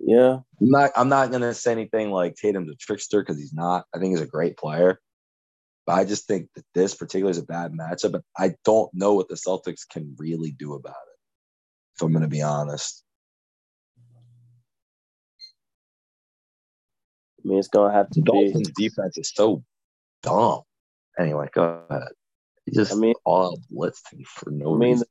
[0.00, 0.40] Yeah.
[0.60, 3.86] I'm not I'm not gonna say anything like Tatum's a trickster because he's not.
[3.94, 5.00] I think he's a great player.
[5.86, 9.14] But I just think that this particularly is a bad matchup, but I don't know
[9.14, 11.18] what the Celtics can really do about it.
[11.96, 13.02] If I'm going to be honest.
[17.44, 18.88] I mean, it's gonna have to Dolphins be.
[18.88, 19.62] defense is so
[20.22, 20.62] dumb.
[21.18, 22.08] Anyway, go ahead.
[22.64, 25.06] He just I mean- all blitzed for no I mean, reason.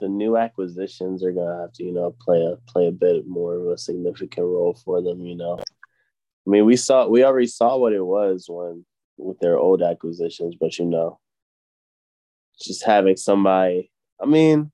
[0.00, 3.56] the new acquisitions are gonna have to, you know, play a play a bit more
[3.56, 5.26] of a significant role for them.
[5.26, 9.58] You know, I mean, we saw we already saw what it was when with their
[9.58, 11.18] old acquisitions, but you know,
[12.60, 13.90] just having somebody.
[14.20, 14.70] I mean,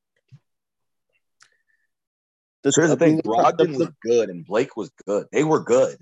[2.63, 5.27] the, Here's the thing: Brogdon was good and Blake was good.
[5.33, 5.99] They were good.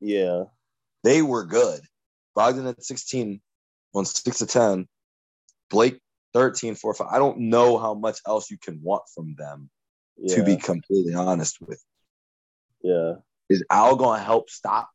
[0.00, 0.44] yeah,
[1.04, 1.80] They were good.
[2.36, 3.40] Brogdon at 16
[3.94, 4.88] on six to 10.
[5.68, 6.00] Blake
[6.34, 7.06] 13, 4, 5.
[7.10, 9.70] I don't know how much else you can want from them,
[10.16, 11.82] yeah, to be completely honest with.
[12.82, 13.14] yeah,
[13.48, 14.88] Is Al to help stop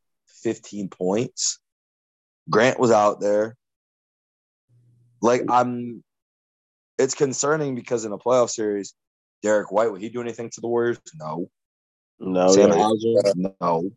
[0.44, 1.60] 15 points?
[2.50, 3.56] Grant was out there.
[5.22, 6.04] Like, I'm,
[6.98, 8.94] it's concerning because in a playoff series,
[9.42, 11.00] Derrick White, would he do anything to the Warriors?
[11.16, 11.50] No.
[12.20, 13.92] no, Sam yeah, No.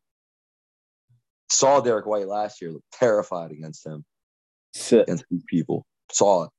[1.50, 4.04] Saw Derrick White last year, terrified against him,
[5.02, 5.86] against these people.
[6.10, 6.50] Saw it.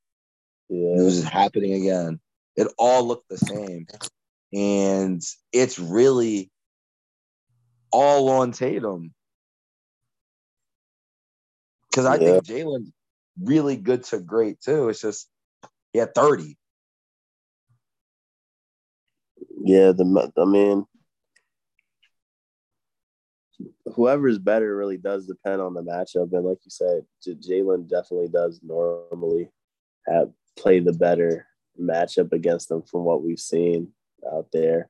[0.70, 2.20] It was happening again.
[2.56, 3.86] It all looked the same.
[4.52, 5.22] And
[5.52, 6.50] it's really
[7.92, 9.12] all on Tatum.
[11.90, 12.92] Because I think Jaylen's
[13.42, 14.88] really good to great too.
[14.88, 15.28] It's just
[15.92, 16.56] he had 30.
[19.62, 19.92] yeah.
[19.92, 20.86] The I mean,
[23.94, 28.60] whoever's better really does depend on the matchup, and like you said, Jalen definitely does
[28.62, 29.50] normally
[30.06, 31.46] have play the better
[31.80, 33.92] matchup against them from what we've seen
[34.32, 34.88] out there.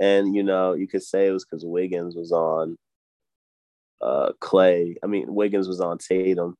[0.00, 2.76] And you know, you could say it was because Wiggins was on
[4.00, 4.96] uh, Klay.
[5.02, 6.56] I mean, Wiggins was on Tatum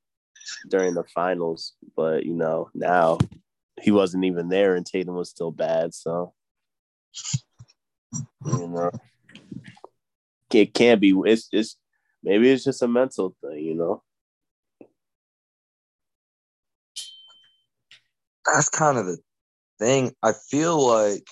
[0.68, 3.18] during the finals, but you know, now
[3.80, 5.94] he wasn't even there, and Tatum was still bad.
[5.94, 6.32] So
[8.44, 8.90] you know,
[10.52, 11.14] it can't be.
[11.26, 11.78] It's just
[12.22, 14.02] maybe it's just a mental thing, you know.
[18.46, 19.18] That's kind of the
[19.78, 20.12] thing.
[20.22, 21.26] I feel like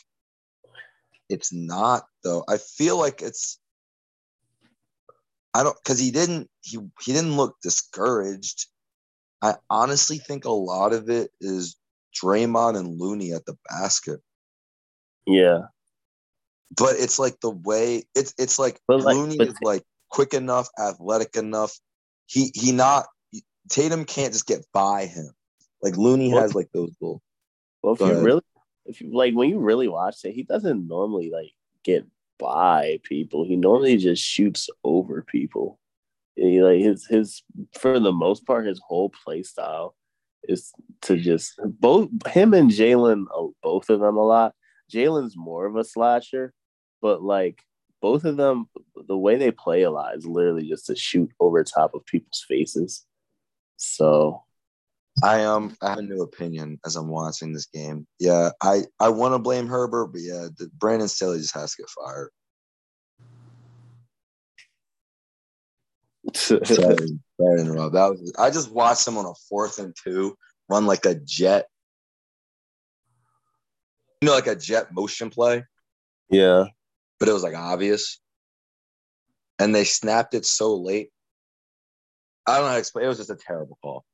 [1.29, 2.45] it's not though.
[2.49, 3.59] I feel like it's
[5.55, 8.67] I don't because he didn't he he didn't look discouraged.
[9.43, 11.77] I honestly think a lot of it is
[12.21, 14.21] Draymond and Looney at the basket.
[15.27, 15.67] Yeah,
[16.77, 20.33] But it's like the way it's it's like But, like, Looney but- is like quick
[20.35, 21.79] enough, athletic enough.
[22.27, 23.07] He he not
[23.69, 25.31] Tatum can't just get by him.
[25.83, 27.23] Like Looney Well- has like those little
[27.83, 28.25] well, if you ahead.
[28.25, 28.43] really,
[28.87, 31.53] if you like, when you really watch it, he doesn't normally like
[31.85, 32.05] get
[32.39, 33.45] by people.
[33.45, 35.79] He normally just shoots over people.
[36.37, 37.43] He, like his his
[37.79, 39.95] for the most part, his whole play style
[40.45, 40.73] is
[41.03, 44.55] to just both him and Jaylen, uh, both of them a lot.
[44.93, 46.53] Jaylen's more of a slasher,
[47.03, 47.63] but like
[48.01, 48.69] both of them,
[49.09, 52.45] the way they play a lot is literally just to shoot over top of people's
[52.47, 53.05] faces.
[53.77, 54.45] So
[55.23, 58.07] I um I have a new opinion as I'm watching this game.
[58.19, 61.83] Yeah, I I want to blame Herbert, but yeah, the, Brandon Staley just has to
[61.83, 62.31] get fired.
[66.35, 67.95] Sorry, sorry to interrupt.
[67.95, 70.37] That was I just watched him on a fourth and two
[70.69, 71.67] run like a jet.
[74.21, 75.65] You know, like a jet motion play,
[76.29, 76.65] yeah,
[77.19, 78.21] but it was like obvious.
[79.61, 81.11] And they snapped it so late.
[82.47, 83.05] I don't know how to explain.
[83.05, 84.05] It was just a terrible call.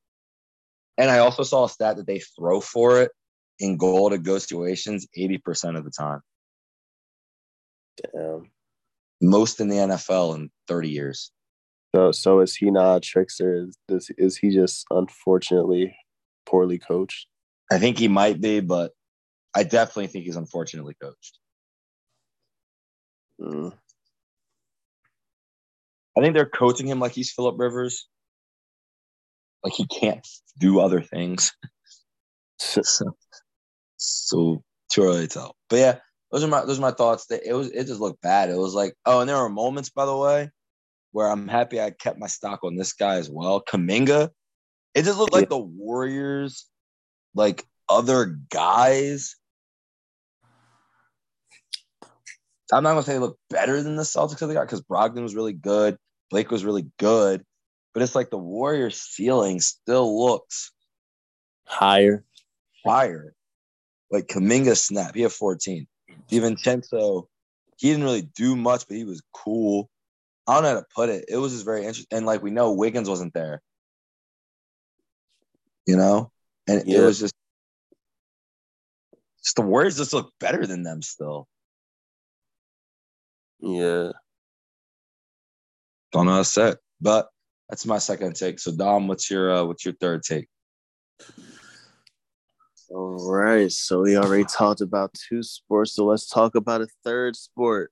[0.96, 3.10] And I also saw a stat that they throw for it
[3.58, 6.20] in goal to go situations 80% of the time.
[8.12, 8.50] damn.
[9.20, 11.30] Most in the NFL in 30 years.
[11.94, 13.54] So, so is he not a trickster?
[13.54, 15.96] Is does is he just unfortunately
[16.44, 17.28] poorly coached?
[17.70, 18.90] I think he might be, but
[19.54, 21.38] I definitely think he's unfortunately coached.
[23.40, 23.72] Mm.
[26.16, 28.08] I think they're coaching him like he's Philip Rivers.
[29.64, 30.26] Like he can't
[30.58, 31.52] do other things.
[32.58, 32.82] so,
[33.96, 35.56] so too early to tell.
[35.70, 35.98] But yeah,
[36.30, 37.26] those are my those are my thoughts.
[37.26, 38.50] That it was it just looked bad.
[38.50, 40.50] It was like oh, and there were moments by the way
[41.12, 43.62] where I'm happy I kept my stock on this guy as well.
[43.62, 44.30] Kuminga,
[44.94, 46.66] it just looked like the Warriors,
[47.34, 49.36] like other guys.
[52.72, 55.36] I'm not gonna say they look better than the Celtics they got because Brogdon was
[55.36, 55.96] really good,
[56.30, 57.44] Blake was really good,
[57.94, 60.72] but it's like the Warriors' ceiling still looks
[61.64, 62.24] Higher.
[62.84, 63.34] higher.
[64.10, 65.86] Like Kuminga snap, he had 14.
[66.30, 67.26] DiVincenzo,
[67.78, 69.88] he didn't really do much, but he was cool.
[70.46, 71.24] I don't know how to put it.
[71.28, 72.18] It was just very interesting.
[72.18, 73.62] And like we know, Wiggins wasn't there.
[75.86, 76.30] You know?
[76.68, 77.34] And it was just,
[79.42, 81.46] just the Warriors just look better than them still.
[83.60, 84.12] Yeah.
[86.12, 86.78] Don't know how to say it.
[87.00, 87.28] But
[87.74, 88.60] that's my second take.
[88.60, 90.46] So Dom, what's your uh, what's your third take?
[92.88, 93.68] All right.
[93.72, 95.94] So we already talked about two sports.
[95.94, 97.90] So let's talk about a third sport.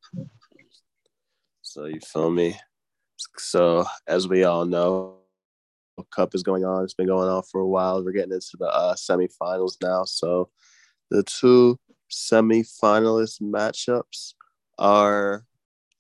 [1.63, 2.57] So you feel me?
[3.39, 5.17] So as we all know,
[6.15, 6.85] Cup is going on.
[6.85, 8.05] It's been going on for a while.
[8.05, 10.05] We're getting into the uh, semifinals now.
[10.05, 10.49] So
[11.11, 11.77] the two
[12.09, 14.35] semifinalist matchups
[14.79, 15.45] are,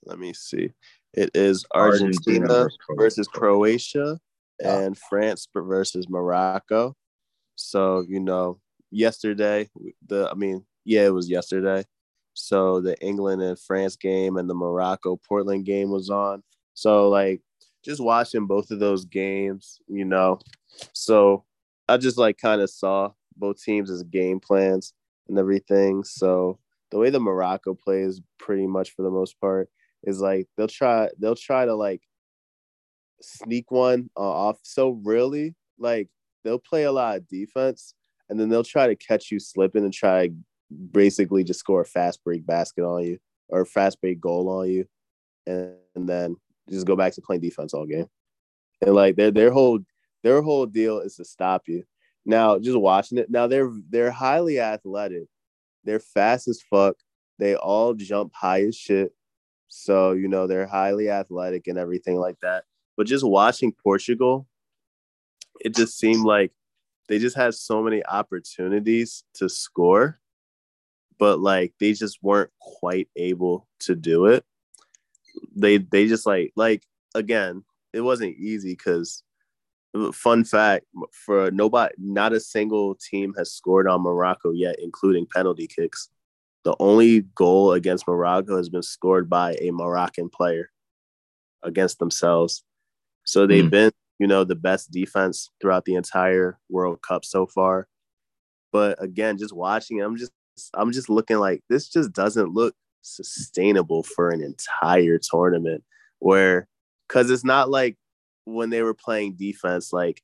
[0.04, 0.70] let me see,
[1.14, 4.18] it is Argentina, Argentina versus Croatia
[4.62, 6.94] and France versus Morocco.
[7.56, 8.60] So you know,
[8.90, 9.68] yesterday,
[10.06, 11.84] the I mean, yeah, it was yesterday.
[12.34, 16.42] So the England and France game and the Morocco Portugal game was on.
[16.74, 17.42] So like
[17.84, 20.38] just watching both of those games, you know.
[20.92, 21.44] So
[21.88, 24.94] I just like kind of saw both teams as game plans
[25.28, 26.04] and everything.
[26.04, 26.58] So
[26.90, 29.68] the way the Morocco plays pretty much for the most part
[30.04, 32.02] is like they'll try they'll try to like
[33.20, 36.08] sneak one uh, off so really like
[36.44, 37.94] they'll play a lot of defense
[38.28, 40.30] and then they'll try to catch you slipping and try
[40.90, 44.68] basically just score a fast break basket on you or a fast break goal on
[44.68, 44.86] you
[45.46, 46.36] and, and then
[46.70, 48.06] just go back to playing defense all game.
[48.80, 49.80] And like their their whole
[50.22, 51.84] their whole deal is to stop you.
[52.24, 55.24] Now, just watching it, now they're they're highly athletic.
[55.84, 56.96] They're fast as fuck.
[57.38, 59.12] They all jump high as shit.
[59.74, 62.64] So, you know, they're highly athletic and everything like that.
[62.96, 64.46] But just watching Portugal,
[65.60, 66.52] it just seemed like
[67.08, 70.20] they just had so many opportunities to score,
[71.18, 74.44] but like they just weren't quite able to do it
[75.54, 79.22] they they just like like again, it wasn't easy because
[79.94, 85.26] uh, fun fact for nobody not a single team has scored on Morocco yet, including
[85.26, 86.08] penalty kicks.
[86.64, 90.70] The only goal against Morocco has been scored by a Moroccan player
[91.62, 92.62] against themselves.
[93.24, 93.70] So they've mm.
[93.70, 97.88] been, you know, the best defense throughout the entire World Cup so far.
[98.72, 100.32] But again, just watching, I'm just
[100.74, 105.82] I'm just looking like this just doesn't look sustainable for an entire tournament
[106.20, 106.68] where
[107.08, 107.96] because it's not like
[108.44, 110.22] when they were playing defense like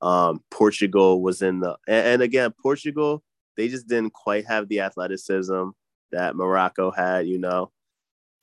[0.00, 3.22] um portugal was in the and, and, again portugal
[3.56, 5.68] they just didn't quite have the athleticism
[6.12, 7.70] that morocco had you know.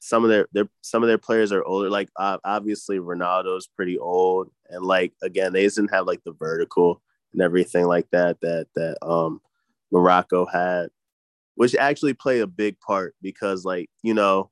[0.04, 4.00] Some of their, their some of their players are older like uh, obviously ronaldo's pretty
[4.00, 7.04] old and like again they didn't have like the vertical
[7.34, 9.42] and everything like that that that um
[9.92, 10.90] morocco had
[11.54, 14.50] which actually played a big part because like you know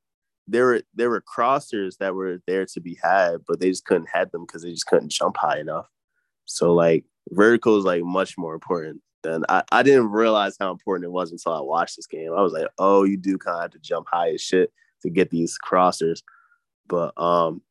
[0.48, 4.10] there were there were crossers that were there to be had but they just couldn't
[4.12, 5.88] head them because they just couldn't jump high enough.
[6.46, 11.06] So like vertical is like much more important than I, I didn't realize how important
[11.06, 12.32] it was until I watched this game.
[12.36, 15.10] I was like, oh, you do kind of have to jump high as shit to
[15.10, 16.22] get these crossers.
[16.88, 17.62] But um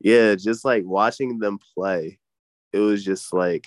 [0.00, 2.18] yeah, just like watching them play,
[2.72, 3.66] it was just like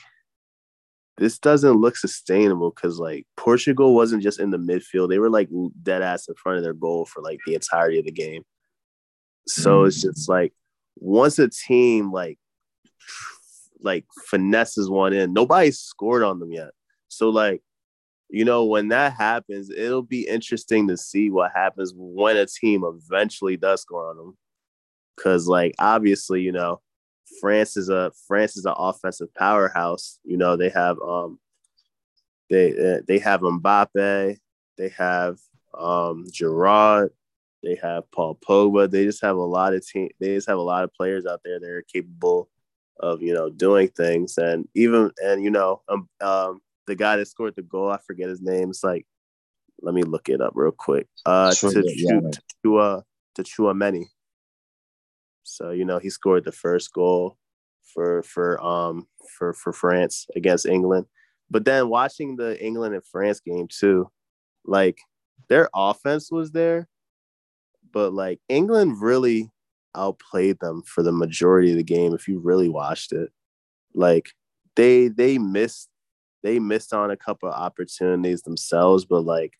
[1.17, 5.49] this doesn't look sustainable because like Portugal wasn't just in the midfield; they were like
[5.81, 8.43] dead ass in front of their goal for like the entirety of the game.
[9.47, 9.87] So mm.
[9.87, 10.53] it's just like
[10.97, 12.37] once a team like
[13.81, 16.71] like finesses one in, nobody scored on them yet.
[17.17, 17.61] So like
[18.29, 22.83] you know when that happens, it'll be interesting to see what happens when a team
[22.85, 24.37] eventually does score on them.
[25.17, 26.81] Cause like obviously, you know,
[27.39, 30.19] France is a France is an offensive powerhouse.
[30.23, 31.39] You know, they have um
[32.49, 34.37] they uh, they have Mbappe,
[34.77, 35.37] they have
[35.77, 37.09] um Giroud,
[37.63, 38.89] they have Paul Pogba.
[38.89, 40.09] They just have a lot of team.
[40.19, 42.49] They just have a lot of players out there that are capable
[42.99, 44.37] of you know doing things.
[44.37, 48.29] And even and you know um, um the guy that scored the goal, I forget
[48.29, 48.69] his name.
[48.69, 49.05] It's like
[49.81, 51.07] let me look it up real quick.
[51.25, 52.19] Uh, sure, to, yeah.
[52.19, 53.01] to, to uh
[53.35, 54.05] to Tchouameni.
[55.43, 57.37] So you know he scored the first goal
[57.93, 59.07] for for um
[59.37, 61.05] for for France against England.
[61.49, 64.09] But then watching the England and France game too,
[64.65, 64.97] like
[65.47, 66.87] their offense was there,
[67.91, 69.51] but like England really
[69.95, 73.31] outplayed them for the majority of the game if you really watched it.
[73.93, 74.29] Like
[74.75, 75.89] they they missed
[76.45, 79.53] they missed on a couple of opportunities themselves, but like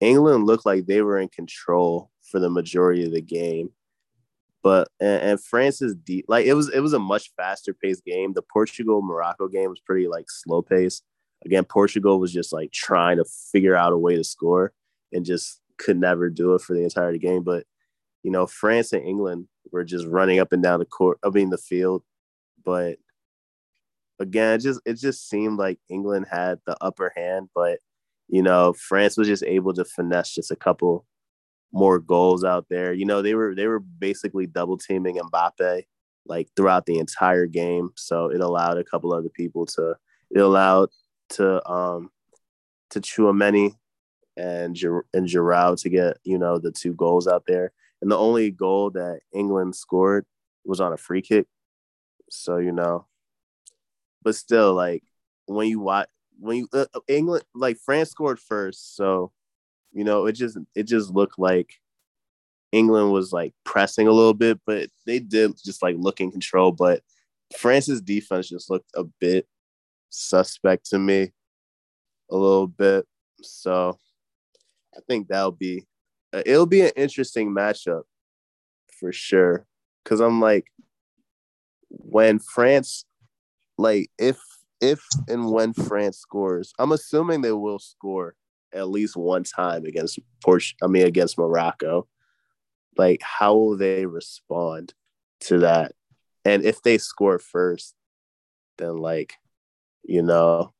[0.00, 3.70] England looked like they were in control for the majority of the game.
[4.64, 6.24] But and, and France is deep.
[6.26, 8.32] Like it was it was a much faster paced game.
[8.32, 11.02] The Portugal Morocco game was pretty like slow pace.
[11.44, 14.72] Again, Portugal was just like trying to figure out a way to score
[15.12, 17.44] and just could never do it for the entire game.
[17.44, 17.64] But
[18.24, 21.50] you know, France and England were just running up and down the court, I mean
[21.50, 22.02] the field.
[22.64, 22.98] But
[24.22, 27.78] again, it just it just seemed like England had the upper hand, but
[28.28, 31.06] you know, France was just able to finesse just a couple
[31.72, 32.92] more goals out there.
[32.92, 35.82] You know, they were they were basically double teaming Mbappe
[36.26, 37.90] like throughout the entire game.
[37.96, 39.96] So it allowed a couple other people to
[40.30, 40.90] it allowed
[41.30, 42.10] to um
[42.90, 43.74] to Tchouameni
[44.36, 47.72] and Gir- and Giroud to get you know the two goals out there.
[48.00, 50.26] And the only goal that England scored
[50.64, 51.46] was on a free kick.
[52.30, 53.06] So you know,
[54.22, 55.02] but still, like
[55.46, 56.08] when you watch
[56.38, 59.32] when you uh, England like France scored first, so
[59.92, 61.74] you know it just it just looked like
[62.72, 66.72] England was like pressing a little bit, but they did just like look in control.
[66.72, 67.02] But
[67.56, 69.46] France's defense just looked a bit
[70.08, 71.32] suspect to me,
[72.30, 73.06] a little bit.
[73.42, 73.98] So
[74.96, 75.86] I think that'll be
[76.32, 78.02] uh, it'll be an interesting matchup
[78.98, 79.66] for sure.
[80.04, 80.66] Cause I'm like,
[81.88, 83.04] when France,
[83.82, 84.38] like if
[84.80, 88.34] if and when France scores, I'm assuming they will score
[88.72, 90.74] at least one time against Porsche.
[90.82, 92.08] I mean against Morocco.
[92.96, 94.94] Like how will they respond
[95.40, 95.92] to that?
[96.44, 97.94] And if they score first
[98.78, 99.34] then like
[100.02, 100.72] you know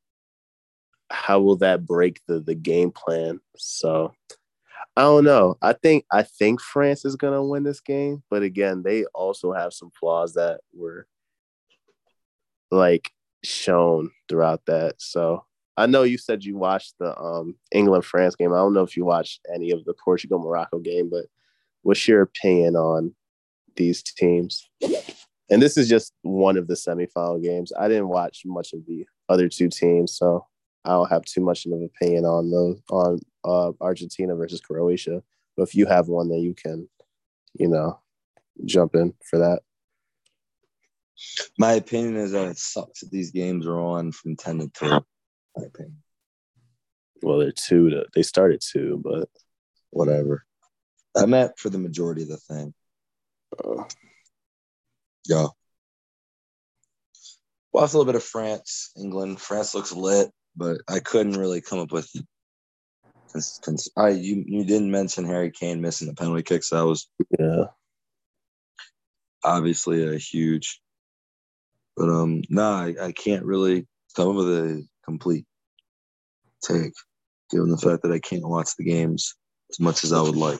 [1.10, 3.40] how will that break the the game plan?
[3.56, 4.12] So
[4.96, 5.56] i don't know.
[5.62, 9.72] I think i think france is to win this game but again they also have
[9.72, 11.06] some flaws that were
[12.72, 13.10] like
[13.44, 15.44] shown throughout that so
[15.76, 18.96] i know you said you watched the um england france game i don't know if
[18.96, 21.26] you watched any of the portugal morocco game but
[21.82, 23.14] what's your opinion on
[23.76, 24.68] these teams?
[25.50, 27.72] And this is just one of the semifinal games.
[27.78, 30.46] I didn't watch much of the other two teams, so
[30.84, 35.22] I don't have too much of an opinion on those on uh, Argentina versus Croatia.
[35.56, 36.88] But if you have one, then you can,
[37.54, 38.00] you know,
[38.64, 39.60] jump in for that.
[41.58, 45.04] My opinion is that it sucks that these games are on from ten to two.
[45.56, 46.02] My opinion.
[47.22, 49.28] Well, they're two to they started two, but
[49.90, 50.44] whatever.
[51.16, 52.74] I meant for the majority of the thing.
[53.62, 53.84] Uh,
[55.28, 55.46] yeah.
[57.72, 59.40] Watched a little bit of France, England.
[59.40, 62.10] France looks lit, but I couldn't really come up with.
[63.32, 66.68] Cons, cons, I you you didn't mention Harry Kane missing the penalty kicks.
[66.68, 67.08] So that was
[67.38, 67.64] yeah,
[69.44, 70.80] obviously a huge.
[72.02, 73.86] But um, nah, I, I can't really
[74.16, 75.46] come with a complete
[76.60, 76.94] take,
[77.48, 79.36] given the fact that I can't watch the games
[79.70, 80.58] as much as I would like.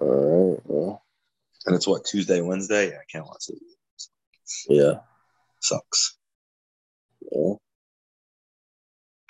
[0.00, 0.60] All right.
[0.64, 1.02] Well.
[1.66, 2.96] And it's what Tuesday, Wednesday.
[2.96, 3.58] I can't watch it.
[4.70, 5.00] Yeah.
[5.60, 6.16] Sucks.
[7.30, 7.56] Yeah.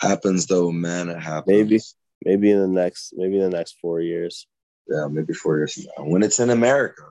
[0.00, 1.08] Happens though, man.
[1.08, 1.48] It happens.
[1.48, 1.80] Maybe,
[2.24, 4.46] maybe in the next, maybe in the next four years.
[4.86, 6.08] Yeah, maybe four years from now.
[6.12, 7.02] When it's in America.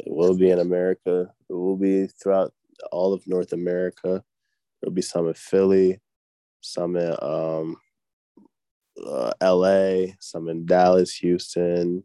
[0.00, 1.32] It will be in America.
[1.48, 2.52] It will be throughout
[2.92, 4.22] all of North America.
[4.80, 6.00] There'll be some in Philly,
[6.60, 7.76] some in um,
[9.04, 12.04] uh, LA, some in Dallas, Houston,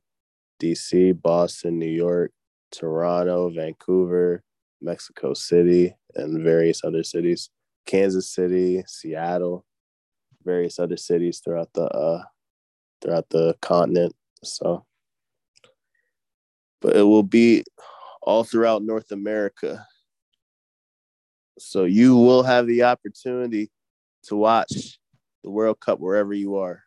[0.62, 2.32] DC, Boston, New York,
[2.72, 4.44] Toronto, Vancouver,
[4.82, 7.50] Mexico City, and various other cities.
[7.86, 9.66] Kansas City, Seattle,
[10.44, 12.24] various other cities throughout the uh,
[13.02, 14.14] throughout the continent.
[14.44, 14.86] So,
[16.80, 17.64] but it will be
[18.22, 19.86] all throughout North America.
[21.58, 23.70] So you will have the opportunity
[24.24, 25.00] to watch
[25.44, 26.84] the World Cup wherever you are,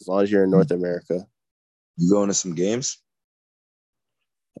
[0.00, 1.26] as long as you're in North America.
[1.96, 2.98] You going to some games?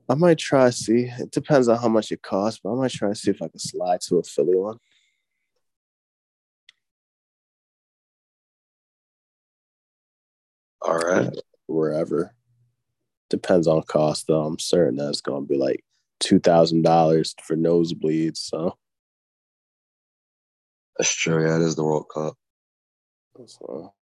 [0.08, 1.10] I might try to see.
[1.18, 3.48] It depends on how much it costs, but I might try to see if I
[3.48, 4.78] can slide to a Philly one.
[10.82, 11.32] All right.
[11.66, 12.34] Wherever.
[13.28, 14.44] Depends on cost though.
[14.44, 15.84] I'm certain that it's gonna be like
[16.20, 18.38] two thousand dollars for nosebleeds.
[18.38, 18.76] So
[20.96, 21.44] that's true.
[21.44, 22.34] Yeah, it is the World Cup.
[23.46, 23.94] So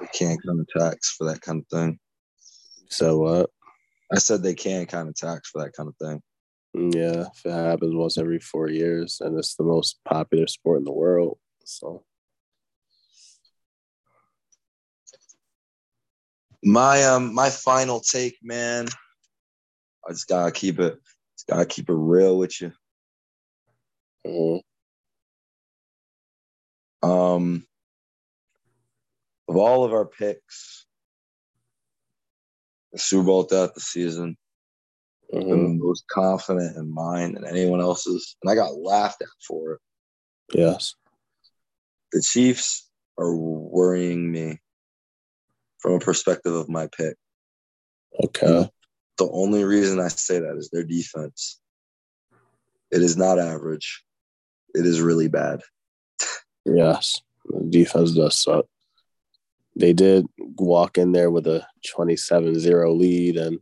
[0.00, 1.98] they can't come to tax for that kind of thing.
[2.88, 3.50] So what?
[4.10, 6.22] I said they can kind of tax for that kind of thing.
[6.74, 10.78] Mm, yeah, if it happens once every four years, and it's the most popular sport
[10.78, 12.04] in the world, so.
[16.64, 18.88] My um my final take, man.
[20.08, 20.98] I just gotta keep it.
[21.36, 22.72] Just gotta keep it real with you.
[24.26, 24.58] Mm-hmm.
[27.08, 27.66] Um,
[29.48, 30.86] of all of our picks,
[32.92, 34.36] the Super Bowl throughout the season,
[35.32, 35.52] mm-hmm.
[35.52, 39.74] I'm the most confident in mine than anyone else's, and I got laughed at for
[39.74, 39.80] it.
[40.54, 40.94] Yes,
[42.12, 42.88] the Chiefs
[43.18, 44.58] are worrying me
[45.78, 47.14] from a perspective of my pick.
[48.24, 48.70] Okay.
[49.18, 51.60] The only reason I say that is their defense.
[52.90, 54.02] It is not average.
[54.74, 55.60] It is really bad.
[56.64, 58.66] yes, the defense does suck
[59.78, 63.60] they did walk in there with a 27-0 lead and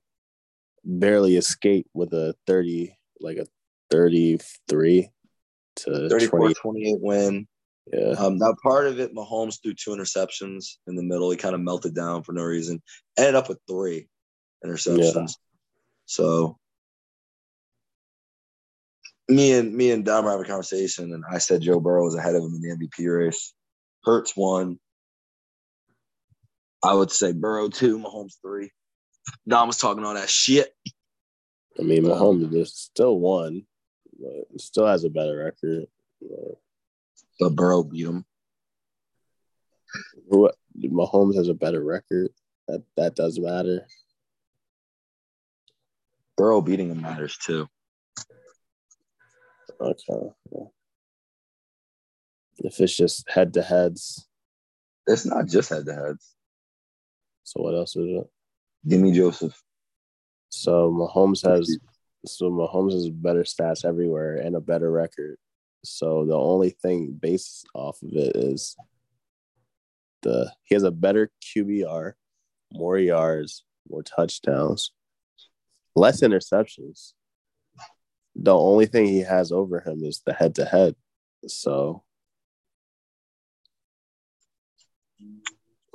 [0.83, 3.47] barely escape with a 30, like a
[3.91, 5.11] 33
[5.77, 7.47] to 34 28 win.
[7.93, 8.15] Yeah.
[8.19, 11.31] Um, now part of it, Mahomes threw two interceptions in the middle.
[11.31, 12.83] He kind of melted down for no reason.
[13.19, 14.09] Ended up with three
[14.65, 15.33] interceptions.
[16.07, 16.59] So
[19.29, 22.35] me and me and Dom having a conversation, and I said Joe Burrow was ahead
[22.35, 23.53] of him in the MVP race.
[24.05, 24.79] Hurts one.
[26.85, 28.71] I would say Burrow two, Mahomes three.
[29.49, 30.73] Dom was talking all that shit.
[31.79, 33.67] I mean, Mahomes just still won,
[34.19, 35.87] but still has a better record.
[36.23, 36.55] Uh,
[37.41, 38.25] But Burrow beat him.
[40.31, 42.31] Who Mahomes has a better record.
[42.69, 43.87] That that does matter.
[46.37, 47.67] Burrow beating him matters too.
[49.81, 50.31] Okay.
[50.53, 50.65] yeah.
[52.59, 54.27] If it's just head to heads,
[55.07, 56.35] It's not just head to heads.
[57.45, 58.27] so what else is it?
[58.89, 59.61] Gimme Joseph.
[60.49, 61.77] So Mahomes has
[62.27, 65.37] so Mahomes has better stats everywhere and a better record.
[65.85, 68.75] So the only thing based off of it is
[70.23, 72.15] the he has a better QBR,
[72.73, 74.93] more yards, more touchdowns,
[75.97, 77.15] less interceptions.
[78.37, 80.95] The only thing he has over him is the head to head.
[81.49, 82.05] So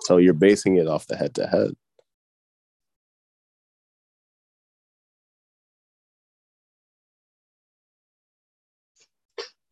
[0.02, 1.72] so you're basing it off the head to head.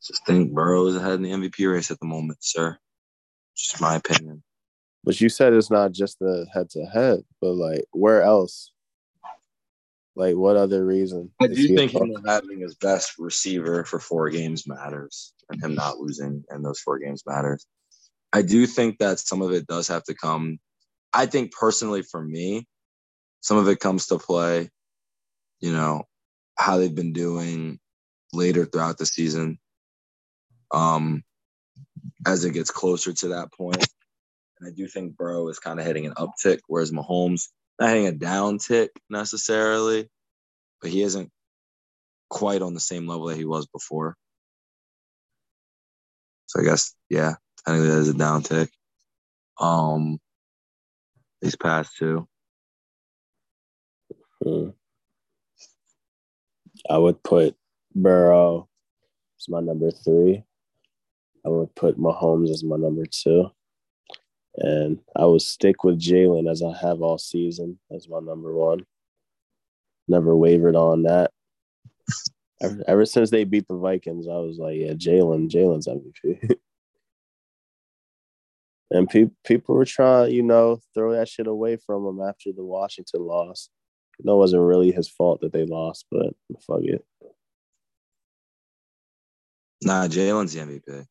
[0.06, 2.78] Just think Burrow is ahead in the MVP race at the moment, sir.
[3.56, 4.44] Just my opinion.
[5.04, 8.72] But you said it's not just the head to head, but like where else?
[10.20, 11.32] Like what other reason?
[11.42, 15.98] I do think him having his best receiver for four games matters, and him not
[15.98, 17.66] losing in those four games matters.
[18.34, 20.60] I do think that some of it does have to come.
[21.14, 22.68] I think personally, for me,
[23.40, 24.70] some of it comes to play.
[25.62, 26.04] You know
[26.58, 27.80] how they've been doing
[28.34, 29.58] later throughout the season.
[30.74, 31.24] Um,
[32.28, 33.88] as it gets closer to that point,
[34.60, 37.48] and I do think Burrow is kind of hitting an uptick, whereas Mahomes
[37.80, 40.10] not hitting a down tick necessarily,
[40.82, 41.32] but he isn't
[42.30, 44.16] quite on the same level that he was before.
[46.48, 48.70] So I guess, yeah, technically that is a down tick.
[49.60, 50.20] Um,
[51.42, 52.28] these past two.
[54.44, 54.70] Hmm.
[56.90, 57.56] I would put
[57.94, 58.68] Burrow
[59.40, 60.44] as my number three.
[61.46, 63.52] I would put Mahomes as my number two.
[64.56, 68.86] And I would stick with Jalen as I have all season as my number one.
[70.08, 71.32] Never wavered on that.
[72.62, 76.56] Ever, ever since they beat the Vikings, I was like, yeah, Jalen, Jalen's MVP.
[78.92, 82.66] and pe- people were trying, you know, throw that shit away from him after the
[82.66, 83.70] Washington loss.
[84.22, 86.34] No, it wasn't really his fault that they lost, but
[86.68, 87.06] fuck it.
[89.82, 91.06] Nah, Jalen's the MVP.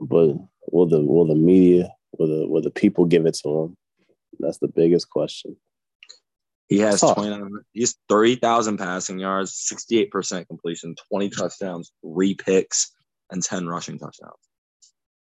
[0.00, 0.36] But
[0.72, 3.76] will the will the media, will the will the people give it to him?
[4.38, 5.56] That's the biggest question.
[6.68, 7.16] He has Tough.
[7.16, 12.92] 29, he's 30,000 passing yards, 68% completion, 20 touchdowns, three picks,
[13.32, 14.38] and 10 rushing touchdowns.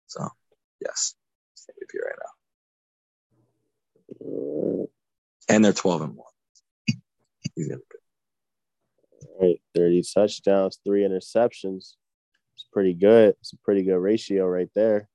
[0.08, 0.28] So,
[0.82, 1.16] yes,
[1.54, 2.20] he's MVP right
[4.20, 4.84] now.
[4.84, 4.86] Uh,
[5.48, 6.26] And they're 12 and 1.
[7.56, 7.82] He's the MVP.
[9.30, 11.94] All right, 30 touchdowns, three interceptions.
[12.56, 13.36] It's pretty good.
[13.40, 15.08] It's a pretty good ratio right there.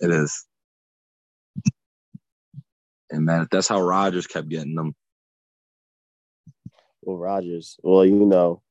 [0.00, 0.46] It is.
[3.10, 4.94] And man, that's how Rodgers kept getting them.
[7.02, 8.62] Well, Rodgers, well, you know,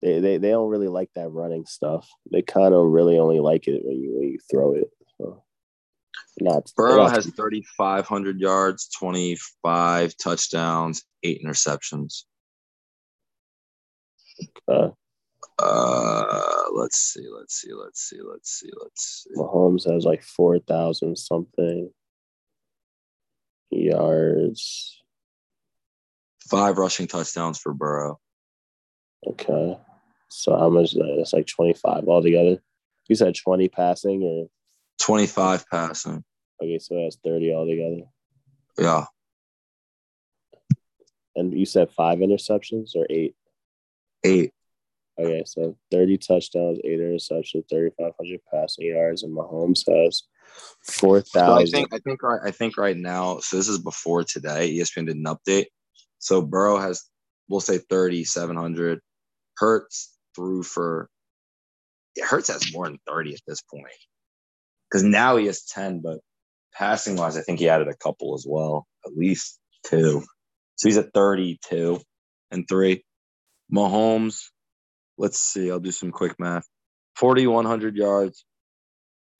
[0.00, 2.08] they, they, they don't really like that running stuff.
[2.30, 4.90] They kind of really only like it when you when you throw it.
[5.18, 5.44] So,
[6.40, 12.24] not Burrow has 3,500 yards, 25 touchdowns, eight interceptions.
[14.66, 14.88] uh,
[15.58, 19.34] Uh, let's see, let's see, let's see, let's see, let's see.
[19.36, 21.90] Mahomes has like four thousand something
[23.70, 24.98] yards.
[26.48, 28.18] Five rushing touchdowns for Burrow.
[29.26, 29.78] Okay,
[30.28, 30.86] so how much?
[30.86, 31.14] is that?
[31.16, 32.58] That's like twenty five altogether.
[33.08, 34.48] You said twenty passing, or
[35.00, 36.24] 25 passing.
[36.62, 38.02] okay, so that's thirty altogether.
[38.78, 39.04] Yeah.
[41.34, 43.34] And you said five interceptions or eight?
[44.24, 44.52] Eight.
[45.18, 50.22] Okay, so 30 touchdowns, eight interceptions, 3,500 passing yards, and Mahomes has
[50.84, 51.22] So I
[51.64, 51.66] 4,000.
[51.66, 54.72] think I think right I think right now, so this is before today.
[54.72, 55.66] ESPN did an update.
[56.18, 57.02] So Burrow has
[57.48, 59.00] we'll say 3,700.
[59.58, 61.08] Hurts threw for
[62.16, 63.86] yeah, Hurts has more than 30 at this point.
[64.90, 66.18] Because now he has 10, but
[66.74, 70.22] passing wise, I think he added a couple as well, at least two.
[70.76, 72.00] So he's at 32
[72.50, 73.04] and three.
[73.72, 74.50] Mahomes,
[75.22, 75.70] let's see.
[75.70, 76.68] I'll do some quick math.
[77.14, 78.44] 4,100 yards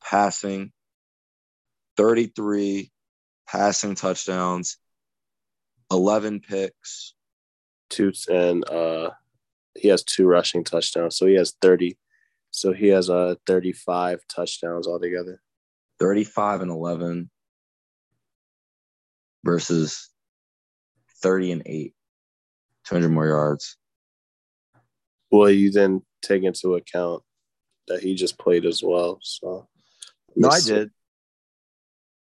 [0.00, 0.70] passing,
[1.96, 2.92] 33
[3.48, 4.78] passing touchdowns,
[5.90, 7.14] 11 picks.
[7.90, 9.10] Two and uh,
[9.74, 11.98] he has two rushing touchdowns, so he has 30.
[12.50, 15.42] So he has uh 35 touchdowns altogether.
[15.98, 17.28] 35 and 11
[19.44, 20.08] versus
[21.22, 21.94] 30 and 8.
[22.86, 23.76] 200 more yards.
[25.32, 27.22] Well, you then take into account
[27.88, 29.18] that he just played as well.
[29.22, 29.66] So
[30.36, 30.90] no, I did.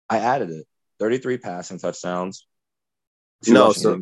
[0.09, 0.65] I added it.
[0.99, 2.47] 33 passing touchdowns.
[3.45, 3.99] No, so,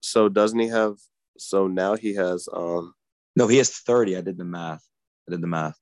[0.00, 0.96] so doesn't he have
[1.38, 2.94] so now he has um
[3.36, 4.16] No, he has 30.
[4.16, 4.84] I did the math.
[5.28, 5.78] I did the math.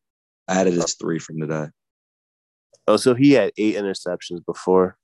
[0.46, 1.68] I added his three from today.
[2.86, 4.98] Oh, so he had eight interceptions before.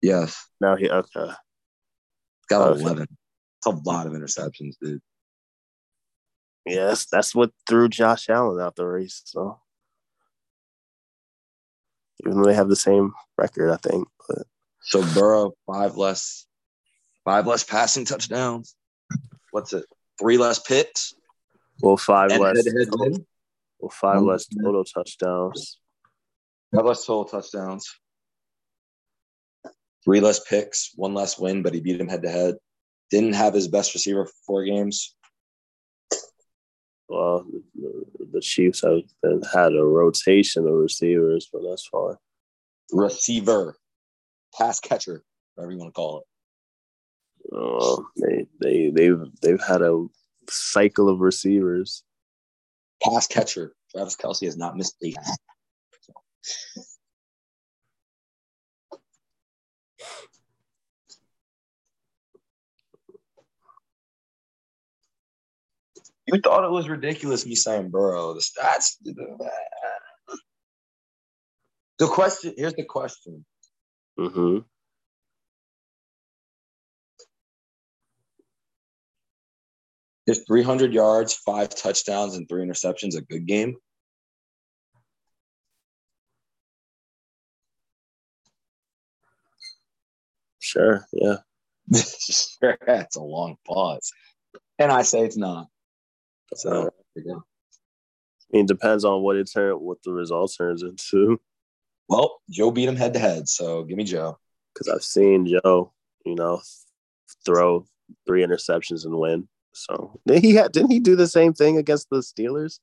[0.00, 0.48] Yes.
[0.60, 1.32] Now he okay.
[2.48, 2.80] Got.
[2.80, 3.02] 11.
[3.58, 5.02] It's a lot of interceptions, dude.
[6.66, 9.22] Yes, that's what threw Josh Allen out the race.
[9.24, 9.60] So
[12.20, 14.08] even though they have the same record, I think.
[14.28, 14.46] But
[14.82, 16.46] so Burrow five less,
[17.24, 18.74] five less passing touchdowns.
[19.52, 19.84] What's it?
[20.18, 21.14] Three less picks.
[21.82, 22.64] Well, five and less.
[22.64, 23.26] Total,
[23.78, 25.78] well, five one less total touchdowns.
[26.74, 27.94] Five less total touchdowns.
[30.04, 32.56] Three less picks, one less win, but he beat him head to head.
[33.10, 35.15] Didn't have his best receiver for four games.
[37.08, 37.46] Well,
[38.32, 42.16] the, Chiefs have been, had a rotation of receivers, but that's fine.
[42.92, 43.76] Receiver,
[44.56, 45.22] pass catcher,
[45.54, 46.24] whatever you want to call it.
[47.56, 50.06] Uh, they they they've they've had a
[50.48, 52.02] cycle of receivers.
[53.02, 53.72] Pass catcher.
[53.92, 55.14] Travis Kelce has not missed a.
[66.26, 68.34] You thought it was ridiculous me saying Burrow.
[68.34, 68.96] The stats.
[71.98, 73.44] The question here's the question.
[74.18, 74.58] Mm-hmm.
[80.26, 83.76] Is 300 yards, five touchdowns, and three interceptions a good game?
[90.58, 91.36] Sure, yeah.
[91.94, 94.10] sure, that's a long pause.
[94.80, 95.68] And I say it's not.
[96.54, 97.20] So I
[98.52, 101.40] mean, it depends on what it turn what the result turns into.
[102.08, 104.38] Well, Joe beat him head to head, so give me Joe.
[104.72, 105.92] Because I've seen Joe,
[106.24, 106.60] you know,
[107.44, 107.86] throw
[108.26, 109.48] three interceptions and win.
[109.72, 112.78] So did he had didn't he do the same thing against the Steelers?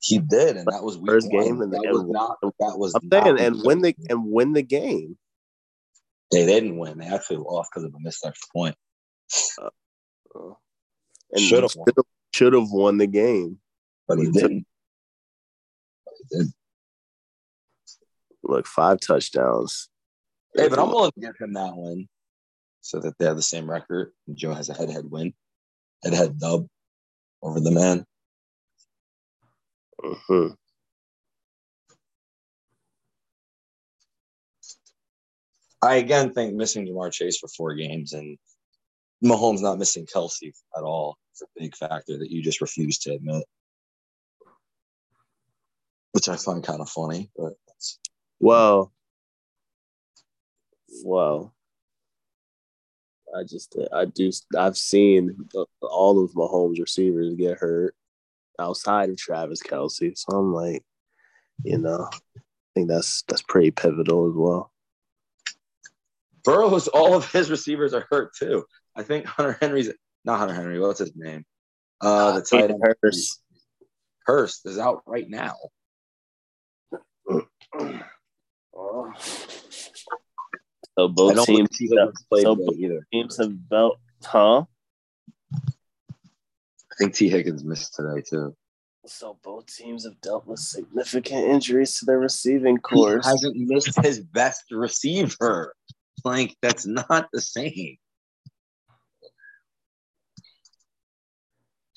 [0.00, 2.94] He did, and that was first game, and that was not that was.
[2.94, 5.16] I'm saying, and win the and win the game.
[6.32, 6.98] They didn't win.
[6.98, 8.76] They actually lost because of a missed extra point.
[9.60, 9.70] Uh,
[10.34, 10.52] uh,
[11.32, 11.72] and should have
[12.34, 13.58] should have won the game,
[14.06, 14.66] but he didn't.
[16.30, 16.52] He did.
[18.42, 19.88] Look, five touchdowns.
[20.54, 22.08] Hey, but I'm willing to give him that win,
[22.80, 24.12] so that they have the same record.
[24.34, 25.34] Joe has a head-to-head win,
[26.04, 26.66] head-to-head dub
[27.42, 28.04] over the man.
[30.02, 30.54] Mm-hmm.
[35.82, 38.38] I again think missing Ja'Marr Chase for four games and
[39.24, 43.12] Mahomes not missing Kelce at all is a big factor that you just refuse to
[43.14, 43.44] admit,
[46.12, 47.30] which I find kind of funny.
[47.36, 47.54] But
[48.40, 48.92] well,
[51.04, 51.54] well,
[53.36, 57.94] I just I do I've seen uh, all of Mahomes receivers get hurt
[58.58, 60.82] outside of Travis Kelce, so I'm like,
[61.64, 62.40] you know, I
[62.74, 64.72] think that's that's pretty pivotal as well.
[66.44, 68.64] Burrow's all of his receivers are hurt too.
[68.94, 69.90] I think Hunter Henry's
[70.26, 70.80] not Hunter Henry.
[70.80, 71.44] What's his name?
[72.00, 73.42] Uh, the tight end Hurst.
[74.26, 75.54] Hurst is out right now.
[80.98, 83.06] So both teams have played so either.
[83.12, 84.64] Teams have belt, huh?
[85.54, 88.56] I think Tee Higgins missed today too.
[89.04, 93.20] So both teams have dealt with significant injuries to their receiving corps.
[93.22, 95.74] He hasn't missed his best receiver.
[96.24, 97.98] Like that's not the same.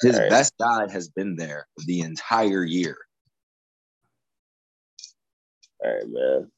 [0.01, 0.29] His right.
[0.29, 2.97] best guy has been there the entire year.
[5.83, 6.51] All right, man.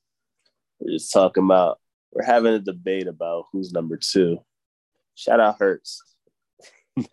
[0.79, 1.79] We're just talking about
[2.11, 4.39] we're having a debate about who's number two.
[5.15, 6.01] Shout out Hurts.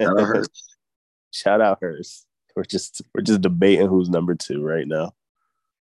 [0.01, 0.77] Shout out Hurts.
[1.33, 2.27] Shout out Hurts.
[2.57, 5.13] We're just we're just debating who's number two right now.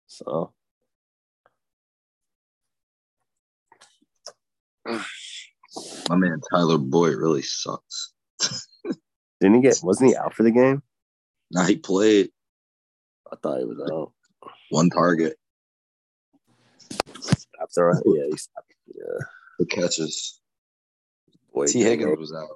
[0.07, 0.53] So
[6.09, 8.12] My man Tyler Boyd really sucks.
[9.41, 9.80] Didn't he get?
[9.82, 10.82] Wasn't he out for the game?
[11.51, 12.30] No, he played
[13.32, 14.12] I thought he was out.
[14.70, 15.36] one target,
[17.61, 18.72] After yeah, he stopped.
[18.95, 19.24] Yeah,
[19.59, 20.41] the catches.
[21.53, 21.66] boy.
[21.66, 22.49] Tee Higgins was out.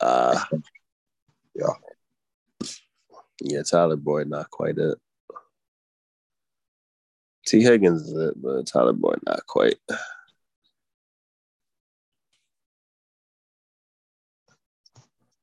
[0.00, 0.40] Uh,
[1.54, 1.66] Yeah.
[3.42, 4.98] Yeah, Tyler Boyd, not quite it.
[7.46, 7.62] T.
[7.62, 9.76] Higgins is it, but Tyler Boyd, not quite.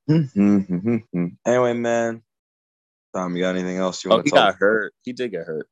[1.46, 2.22] anyway, man.
[3.14, 4.94] Tom, you got anything else you Oh, want he to He got hurt.
[5.04, 5.68] He did get hurt.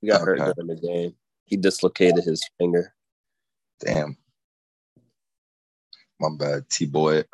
[0.00, 0.52] He got hurt Okay.
[0.56, 1.14] during the game.
[1.44, 2.94] He dislocated his finger.
[3.80, 4.16] Damn.
[6.20, 7.24] My bad, T Boy.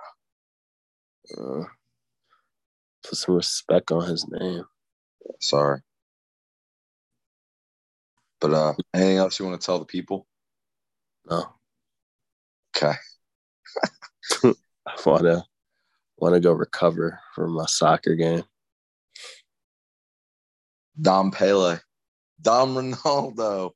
[1.37, 1.65] Uh,
[3.05, 4.65] put some respect on his name.
[5.41, 5.81] Sorry.
[8.41, 10.27] But uh anything else you want to tell the people?
[11.29, 11.45] No,
[12.77, 12.95] Okay.
[14.87, 14.97] I
[16.21, 18.45] wanna wanna go recover from my soccer game.
[21.01, 21.79] Dom Pele.
[22.41, 23.71] Dom Ronaldo.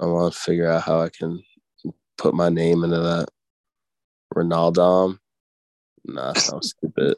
[0.00, 1.42] I want to figure out how I can
[2.16, 3.28] put my name into that.
[4.34, 5.18] Ronaldo.
[6.04, 7.16] Nah, sounds stupid.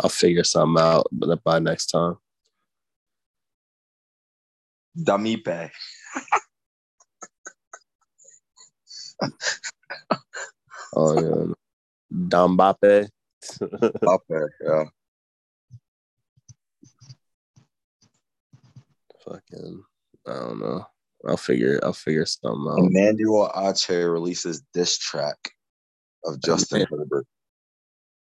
[0.00, 2.16] I'll figure something out but by next time.
[4.98, 5.70] Damipe.
[10.94, 11.52] Oh yeah.
[12.12, 13.08] Dambape.
[14.28, 14.84] There, yeah.
[19.24, 19.82] Fucking
[20.26, 20.86] I don't know.
[21.26, 22.78] I'll figure I'll figure something out.
[22.78, 25.36] Emmanuel Ache releases this track
[26.24, 27.26] of Justin Herbert.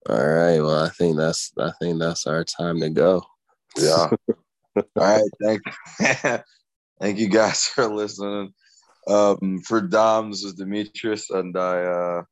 [0.09, 0.61] All right.
[0.61, 3.22] Well, I think that's I think that's our time to go.
[3.76, 4.11] Yeah.
[4.76, 5.30] All right.
[5.43, 5.62] Thank
[7.01, 8.53] thank you guys for listening.
[9.07, 12.22] Um, for Dom, this is Demetrius, and I uh,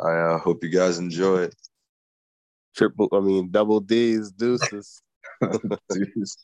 [0.00, 1.54] I uh, hope you guys enjoy it.
[2.76, 5.02] Triple I mean double D's deuces.
[5.40, 6.36] Deuces.